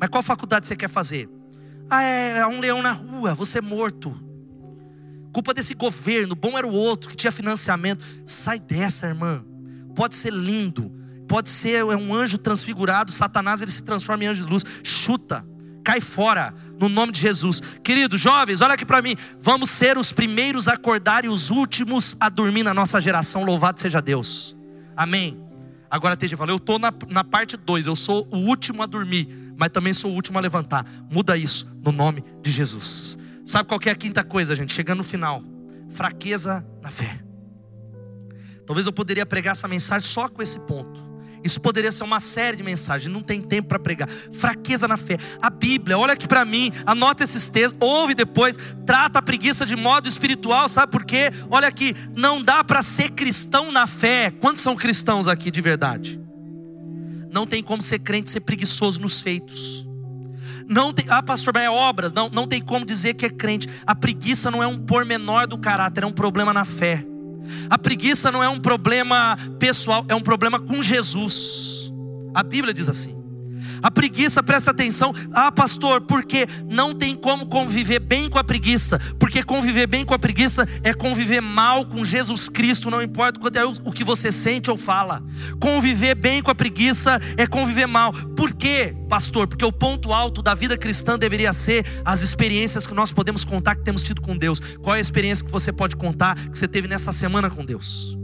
[0.00, 1.28] Mas qual faculdade você quer fazer?
[1.90, 4.18] Ah, é, é um leão na rua, você é morto.
[5.34, 8.02] Culpa desse governo, bom era o outro que tinha financiamento.
[8.24, 9.44] Sai dessa, irmã.
[9.94, 10.90] Pode ser lindo,
[11.28, 14.64] pode ser é um anjo transfigurado, Satanás ele se transforma em anjo de luz.
[14.82, 15.46] Chuta
[15.82, 17.60] cai fora, no nome de Jesus.
[17.82, 19.16] Queridos, jovens, olha aqui para mim.
[19.40, 23.44] Vamos ser os primeiros a acordar e os últimos a dormir na nossa geração.
[23.44, 24.56] Louvado seja Deus.
[24.96, 25.40] Amém.
[25.90, 29.28] Agora esteja falando, eu estou na, na parte 2, eu sou o último a dormir,
[29.58, 30.86] mas também sou o último a levantar.
[31.10, 33.18] Muda isso no nome de Jesus.
[33.44, 34.72] Sabe qual é a quinta coisa, gente?
[34.72, 35.42] Chegando no final.
[35.90, 37.22] Fraqueza na fé.
[38.66, 41.11] Talvez eu poderia pregar essa mensagem só com esse ponto.
[41.44, 44.08] Isso poderia ser uma série de mensagens, não tem tempo para pregar.
[44.08, 45.18] Fraqueza na fé.
[45.40, 49.74] A Bíblia, olha aqui para mim, anota esses textos, ouve depois, trata a preguiça de
[49.74, 51.30] modo espiritual, sabe por quê?
[51.50, 54.30] Olha aqui, não dá para ser cristão na fé.
[54.30, 56.20] Quantos são cristãos aqui de verdade?
[57.30, 59.86] Não tem como ser crente ser preguiçoso nos feitos.
[60.68, 62.12] Não tem, ah, pastor, mas é obras.
[62.12, 63.68] Não, não tem como dizer que é crente.
[63.86, 67.04] A preguiça não é um pormenor do caráter, é um problema na fé.
[67.70, 71.92] A preguiça não é um problema pessoal, é um problema com Jesus.
[72.34, 73.21] A Bíblia diz assim.
[73.82, 75.12] A preguiça, presta atenção.
[75.32, 78.98] Ah, pastor, porque não tem como conviver bem com a preguiça.
[79.18, 83.40] Porque conviver bem com a preguiça é conviver mal com Jesus Cristo, não importa
[83.84, 85.22] o que você sente ou fala.
[85.58, 88.12] Conviver bem com a preguiça é conviver mal.
[88.12, 89.46] Por quê, pastor?
[89.46, 93.74] Porque o ponto alto da vida cristã deveria ser as experiências que nós podemos contar
[93.74, 94.60] que temos tido com Deus.
[94.80, 98.21] Qual é a experiência que você pode contar que você teve nessa semana com Deus?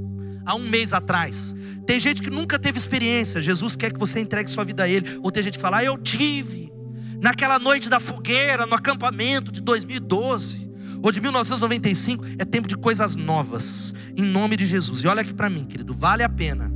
[0.49, 1.55] Há um mês atrás.
[1.87, 3.43] Tem gente que nunca teve experiência.
[3.43, 5.21] Jesus quer que você entregue sua vida a Ele.
[5.23, 6.73] Ou tem gente que fala, ah, eu tive.
[7.21, 10.67] Naquela noite da fogueira, no acampamento de 2012
[11.03, 15.01] ou de 1995, é tempo de coisas novas, em nome de Jesus.
[15.01, 16.73] E olha aqui para mim, querido, vale a pena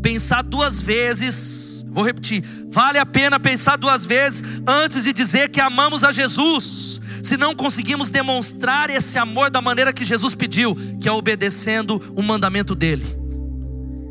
[0.00, 5.62] pensar duas vezes, vou repetir, vale a pena pensar duas vezes antes de dizer que
[5.62, 11.08] amamos a Jesus se não conseguimos demonstrar esse amor da maneira que Jesus pediu, que
[11.08, 13.25] é obedecendo o mandamento dele.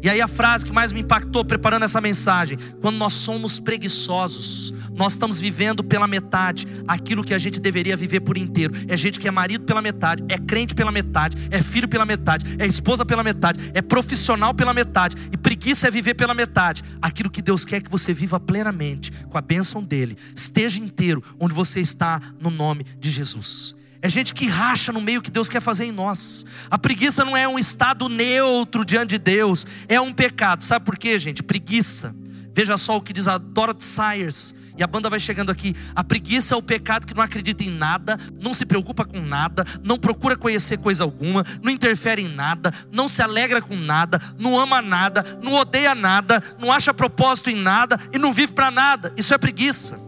[0.05, 4.71] E aí a frase que mais me impactou preparando essa mensagem, quando nós somos preguiçosos,
[4.93, 8.75] nós estamos vivendo pela metade aquilo que a gente deveria viver por inteiro.
[8.87, 12.45] É gente que é marido pela metade, é crente pela metade, é filho pela metade,
[12.59, 16.83] é esposa pela metade, é profissional pela metade, e preguiça é viver pela metade.
[17.01, 21.55] Aquilo que Deus quer que você viva plenamente, com a bênção dele, esteja inteiro onde
[21.55, 23.74] você está no nome de Jesus.
[24.05, 26.45] É gente que racha no meio que Deus quer fazer em nós.
[26.69, 30.63] A preguiça não é um estado neutro diante de Deus, é um pecado.
[30.63, 31.41] Sabe por quê, gente?
[31.41, 32.15] Preguiça.
[32.53, 34.53] Veja só o que diz a Dorothy Sayers.
[34.77, 35.75] E a banda vai chegando aqui.
[35.95, 39.65] A preguiça é o pecado que não acredita em nada, não se preocupa com nada,
[39.83, 44.59] não procura conhecer coisa alguma, não interfere em nada, não se alegra com nada, não
[44.59, 49.11] ama nada, não odeia nada, não acha propósito em nada e não vive para nada.
[49.17, 50.04] Isso é preguiça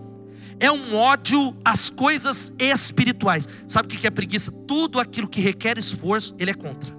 [0.60, 3.48] é um ódio às coisas espirituais.
[3.68, 4.52] Sabe o que é preguiça?
[4.68, 6.96] Tudo aquilo que requer esforço, ele é contra.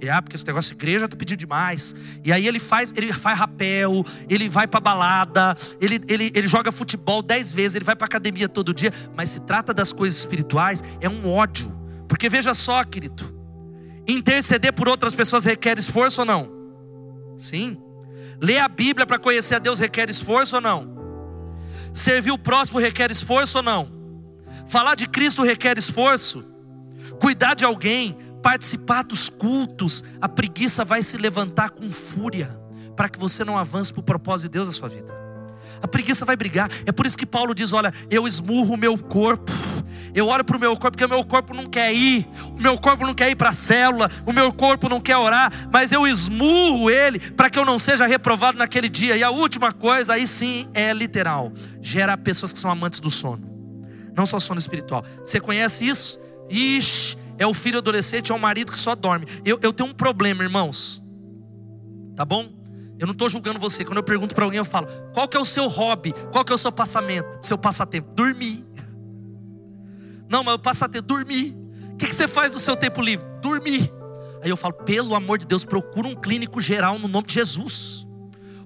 [0.00, 1.94] Ele, ah, porque esse negócio de igreja está pedindo demais.
[2.24, 6.70] E aí ele faz, ele faz rapel, ele vai para balada, ele, ele, ele joga
[6.70, 8.92] futebol dez vezes, ele vai para academia todo dia.
[9.16, 11.76] Mas se trata das coisas espirituais, é um ódio.
[12.06, 13.34] Porque veja só, querido,
[14.06, 16.48] interceder por outras pessoas requer esforço ou não?
[17.36, 17.76] Sim.
[18.40, 20.97] Ler a Bíblia para conhecer a Deus requer esforço ou não?
[21.92, 23.90] Servir o próximo requer esforço ou não?
[24.68, 26.44] Falar de Cristo requer esforço.
[27.20, 32.58] Cuidar de alguém, participar dos cultos, a preguiça vai se levantar com fúria
[32.96, 35.12] para que você não avance para o propósito de Deus na sua vida.
[35.80, 36.70] A preguiça vai brigar.
[36.84, 39.52] É por isso que Paulo diz: Olha, eu esmurro o meu corpo.
[40.14, 42.28] Eu olho para o meu corpo, porque o meu corpo não quer ir.
[42.56, 44.10] O meu corpo não quer ir para a célula.
[44.26, 45.68] O meu corpo não quer orar.
[45.72, 49.16] Mas eu esmurro ele para que eu não seja reprovado naquele dia.
[49.16, 53.42] E a última coisa, aí sim, é literal: gera pessoas que são amantes do sono.
[54.16, 55.04] não só sono espiritual.
[55.24, 56.18] Você conhece isso?
[56.50, 59.26] Ixi, é o filho adolescente, é o marido que só dorme.
[59.44, 61.02] Eu, eu tenho um problema, irmãos.
[62.16, 62.58] Tá bom?
[62.98, 63.84] Eu não estou julgando você.
[63.84, 66.12] Quando eu pergunto para alguém, eu falo: qual que é o seu hobby?
[66.32, 67.38] Qual que é o seu passamento?
[67.40, 68.12] Seu passatempo?
[68.12, 68.66] Dormir.
[70.28, 71.56] Não, mas o passatempo, dormir.
[71.92, 73.26] O que, que você faz no seu tempo livre?
[73.40, 73.92] Dormir.
[74.42, 78.06] Aí eu falo: pelo amor de Deus, procura um clínico geral no nome de Jesus.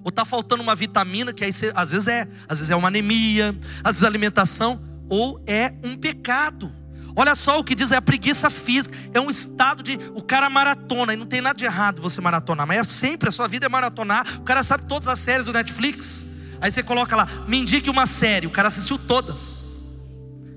[0.03, 2.89] Ou está faltando uma vitamina, que aí você, às vezes é, às vezes é uma
[2.89, 6.71] anemia, às vezes é alimentação, ou é um pecado.
[7.15, 10.49] Olha só o que diz, é a preguiça física, é um estado de, o cara
[10.49, 13.67] maratona, e não tem nada de errado você maratonar, mas é sempre, a sua vida
[13.67, 16.25] é maratonar, o cara sabe todas as séries do Netflix,
[16.59, 19.72] aí você coloca lá, me indique uma série, o cara assistiu todas,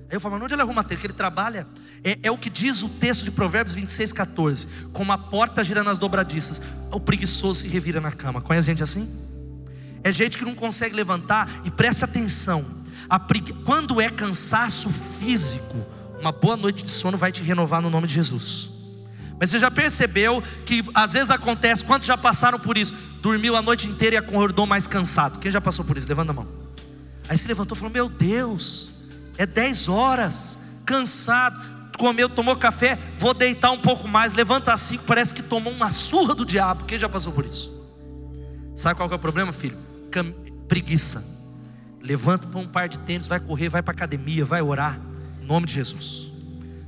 [0.09, 1.01] aí eu falo, mas onde ele arruma tempo?
[1.01, 1.67] Que ele trabalha,
[2.05, 5.83] é, é, o que diz o texto de Provérbios 26, 14, como a porta gira
[5.83, 9.09] nas dobradiças, o preguiçoso se revira na cama, conhece gente assim?
[10.05, 12.65] É gente que não consegue levantar, e preste atenção,
[13.27, 13.53] pregui...
[13.65, 14.89] quando é cansaço
[15.19, 15.85] físico,
[16.21, 18.71] uma boa noite de sono vai te renovar no nome de Jesus.
[19.39, 22.95] Mas você já percebeu que às vezes acontece, quantos já passaram por isso?
[23.21, 25.39] Dormiu a noite inteira e acordou mais cansado.
[25.39, 26.09] Quem já passou por isso?
[26.09, 26.49] Levanta a mão.
[27.29, 28.96] Aí se levantou e falou: Meu Deus,
[29.39, 31.57] é 10 horas, cansado,
[31.97, 34.35] comeu, tomou café, vou deitar um pouco mais.
[34.35, 36.85] Levanta às 5, parece que tomou uma surra do diabo.
[36.85, 37.73] Quem já passou por isso?
[38.75, 39.77] Sabe qual é o problema, filho?
[40.11, 40.33] Cam...
[40.69, 41.25] Preguiça.
[42.03, 45.01] Levanta, põe um par de tênis, vai correr, vai para academia, vai orar.
[45.41, 46.33] Em nome de Jesus.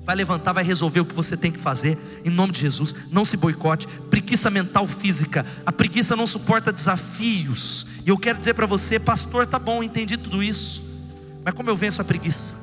[0.04, 1.98] Vai levantar, vai resolver o que você tem que fazer.
[2.24, 2.94] Em nome de Jesus.
[3.10, 3.86] Não se boicote.
[4.10, 5.44] Preguiça mental física.
[5.66, 7.86] A preguiça não suporta desafios.
[8.06, 10.87] E eu quero dizer para você, pastor, tá bom, entendi tudo isso.
[11.48, 12.54] Mas como eu venço a preguiça?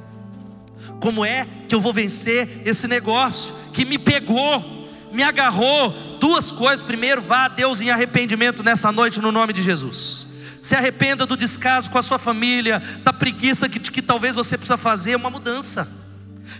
[0.99, 5.89] Como é que eu vou vencer esse negócio que me pegou, me agarrou?
[6.19, 6.85] Duas coisas.
[6.85, 10.27] Primeiro, vá a Deus em arrependimento nessa noite, no nome de Jesus.
[10.61, 14.77] Se arrependa do descaso com a sua família, da preguiça que, que talvez você precisa
[14.77, 15.91] fazer uma mudança.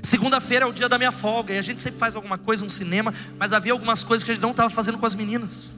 [0.01, 2.69] Segunda-feira é o dia da minha folga e a gente sempre faz alguma coisa, um
[2.69, 5.73] cinema, mas havia algumas coisas que a gente não estava fazendo com as meninas.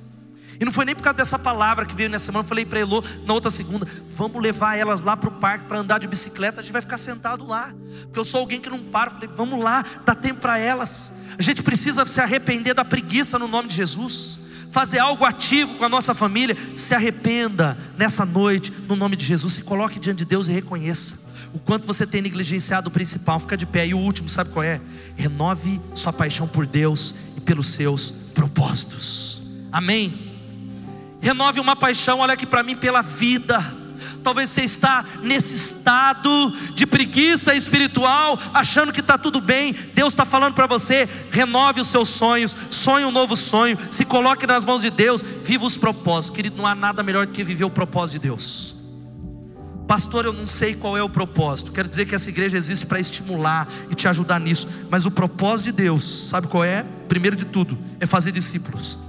[0.59, 2.43] E não foi nem por causa dessa palavra que veio nessa semana.
[2.43, 5.79] Eu falei para Elô na outra segunda: vamos levar elas lá para o parque para
[5.79, 6.59] andar de bicicleta.
[6.59, 9.11] A gente vai ficar sentado lá, porque eu sou alguém que não para.
[9.11, 11.13] Eu falei: vamos lá, dá tempo para elas.
[11.37, 14.39] A gente precisa se arrepender da preguiça no nome de Jesus
[14.69, 19.53] fazer algo ativo com a nossa família, se arrependa nessa noite, no nome de Jesus,
[19.53, 23.57] se coloque diante de Deus e reconheça o quanto você tem negligenciado o principal, fica
[23.57, 23.87] de pé.
[23.87, 24.79] E o último, sabe qual é?
[25.15, 29.41] Renove sua paixão por Deus e pelos seus propósitos.
[29.71, 30.36] Amém.
[31.27, 33.75] Renove uma paixão, olha aqui para mim, pela vida
[34.23, 39.73] Talvez você está nesse estado de preguiça espiritual, achando que está tudo bem.
[39.93, 44.47] Deus está falando para você: renove os seus sonhos, sonhe um novo sonho, se coloque
[44.47, 46.35] nas mãos de Deus, viva os propósitos.
[46.35, 48.75] Querido, não há nada melhor do que viver o propósito de Deus.
[49.85, 51.71] Pastor, eu não sei qual é o propósito.
[51.71, 54.67] Quero dizer que essa igreja existe para estimular e te ajudar nisso.
[54.89, 56.85] Mas o propósito de Deus, sabe qual é?
[57.07, 58.99] Primeiro de tudo, é fazer discípulos.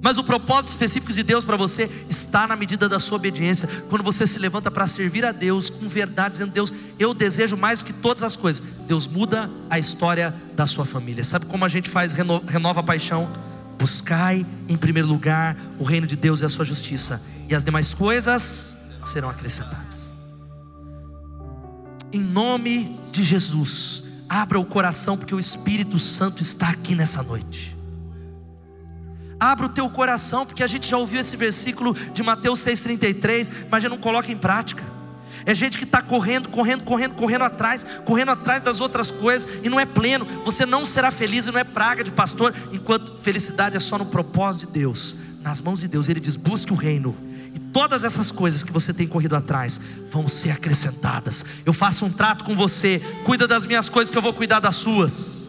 [0.00, 3.68] Mas o propósito específico de Deus para você está na medida da sua obediência.
[3.88, 7.78] Quando você se levanta para servir a Deus com verdade, dizendo: Deus, eu desejo mais
[7.78, 8.62] do que todas as coisas.
[8.86, 11.24] Deus muda a história da sua família.
[11.24, 13.28] Sabe como a gente faz, renova a paixão?
[13.78, 17.92] Buscai em primeiro lugar o reino de Deus e a sua justiça, e as demais
[17.92, 20.04] coisas serão acrescentadas.
[22.12, 27.73] Em nome de Jesus, abra o coração, porque o Espírito Santo está aqui nessa noite.
[29.44, 33.82] Abra o teu coração, porque a gente já ouviu esse versículo de Mateus 6,33, mas
[33.82, 34.82] já não coloca em prática.
[35.44, 39.68] É gente que está correndo, correndo, correndo, correndo atrás, correndo atrás das outras coisas e
[39.68, 40.24] não é pleno.
[40.46, 44.06] Você não será feliz e não é praga de pastor, enquanto felicidade é só no
[44.06, 46.08] propósito de Deus, nas mãos de Deus.
[46.08, 47.14] Ele diz: busque o reino.
[47.54, 49.78] E todas essas coisas que você tem corrido atrás
[50.10, 51.44] vão ser acrescentadas.
[51.66, 54.76] Eu faço um trato com você, cuida das minhas coisas que eu vou cuidar das
[54.76, 55.43] suas.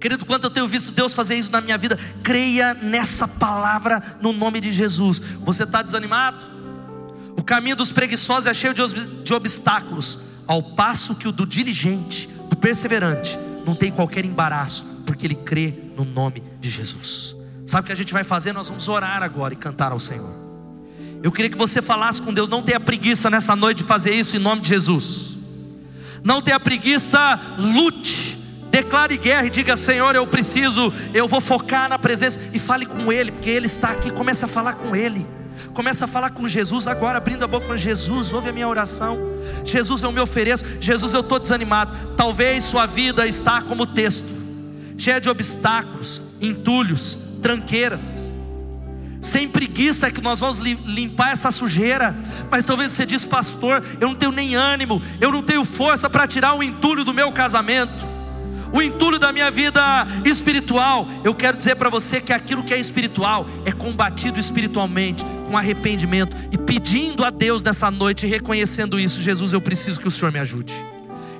[0.00, 4.32] Querido, quanto eu tenho visto Deus fazer isso na minha vida, creia nessa palavra no
[4.32, 5.20] nome de Jesus.
[5.42, 6.38] Você está desanimado?
[7.36, 12.56] O caminho dos preguiçosos é cheio de obstáculos, ao passo que o do diligente, do
[12.56, 17.36] perseverante, não tem qualquer embaraço, porque ele crê no nome de Jesus.
[17.66, 18.54] Sabe o que a gente vai fazer?
[18.54, 20.34] Nós vamos orar agora e cantar ao Senhor.
[21.22, 24.34] Eu queria que você falasse com Deus, não tenha preguiça nessa noite de fazer isso
[24.34, 25.36] em nome de Jesus.
[26.24, 28.39] Não tenha preguiça, lute
[28.82, 32.40] Declare guerra e diga: Senhor, eu preciso, eu vou focar na presença.
[32.52, 34.10] E fale com Ele, porque Ele está aqui.
[34.10, 35.26] Comece a falar com Ele.
[35.74, 39.18] Comece a falar com Jesus agora, abrindo a boca, falando: Jesus, ouve a minha oração.
[39.64, 40.64] Jesus, eu me ofereço.
[40.80, 42.14] Jesus, eu estou desanimado.
[42.16, 44.28] Talvez sua vida está como texto,
[44.96, 48.02] cheia de obstáculos, entulhos, tranqueiras.
[49.20, 52.16] Sem preguiça é que nós vamos limpar essa sujeira.
[52.50, 56.26] Mas talvez você diz, pastor, eu não tenho nem ânimo, eu não tenho força para
[56.26, 58.08] tirar o entulho do meu casamento,
[58.72, 61.06] o entulho da minha vida espiritual.
[61.24, 66.36] Eu quero dizer para você que aquilo que é espiritual é combatido espiritualmente, com arrependimento
[66.52, 69.22] e pedindo a Deus nessa noite, reconhecendo isso.
[69.22, 70.72] Jesus, eu preciso que o Senhor me ajude.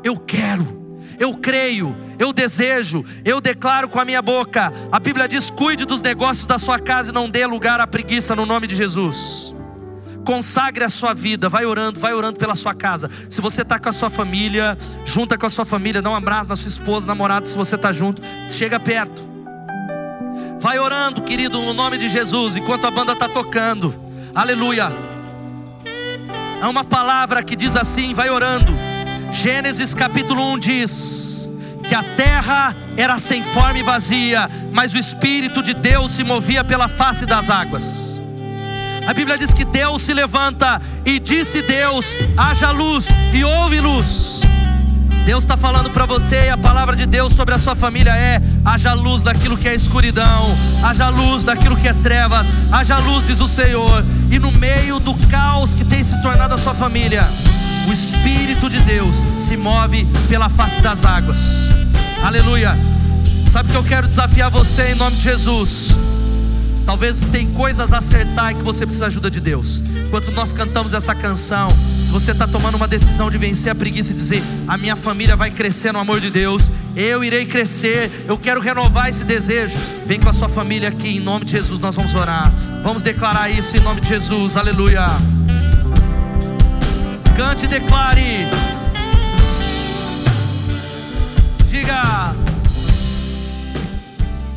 [0.03, 0.81] Eu quero
[1.21, 4.73] eu creio, eu desejo, eu declaro com a minha boca.
[4.91, 8.35] A Bíblia diz: cuide dos negócios da sua casa e não dê lugar à preguiça
[8.35, 9.55] no nome de Jesus.
[10.31, 13.11] Consagre a sua vida, vai orando, vai orando pela sua casa.
[13.29, 16.51] Se você está com a sua família, junta com a sua família, dá um abraço
[16.51, 19.21] na sua esposa, namorado, se você está junto, chega perto.
[20.61, 23.93] Vai orando, querido, no nome de Jesus, enquanto a banda está tocando.
[24.33, 24.93] Aleluia.
[26.63, 28.73] Há uma palavra que diz assim: vai orando.
[29.33, 31.51] Gênesis capítulo 1 diz
[31.89, 36.63] que a terra era sem forma e vazia, mas o Espírito de Deus se movia
[36.63, 38.10] pela face das águas.
[39.07, 44.41] A Bíblia diz que Deus se levanta e disse Deus: haja luz e houve luz.
[45.25, 48.41] Deus está falando para você, e a palavra de Deus sobre a sua família é:
[48.65, 53.41] haja luz daquilo que é escuridão, haja luz daquilo que é trevas, haja luz, diz
[53.41, 57.25] o Senhor, e no meio do caos que tem se tornado a sua família,
[57.89, 61.71] o Espírito de Deus se move pela face das águas.
[62.25, 62.77] Aleluia.
[63.51, 65.99] Sabe que eu quero desafiar você em nome de Jesus.
[66.91, 69.81] Talvez tem coisas a acertar e que você precisa da ajuda de Deus.
[70.09, 71.69] Enquanto nós cantamos essa canção,
[72.03, 75.37] se você está tomando uma decisão de vencer a preguiça e dizer: A minha família
[75.37, 79.77] vai crescer no amor de Deus, eu irei crescer, eu quero renovar esse desejo.
[80.05, 82.53] Vem com a sua família aqui, em nome de Jesus, nós vamos orar.
[82.83, 85.07] Vamos declarar isso em nome de Jesus, aleluia.
[87.37, 88.49] Cante e declare.
[91.71, 92.35] Diga.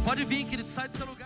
[0.03, 1.22] Pode vir, querido, sai do seu lugar.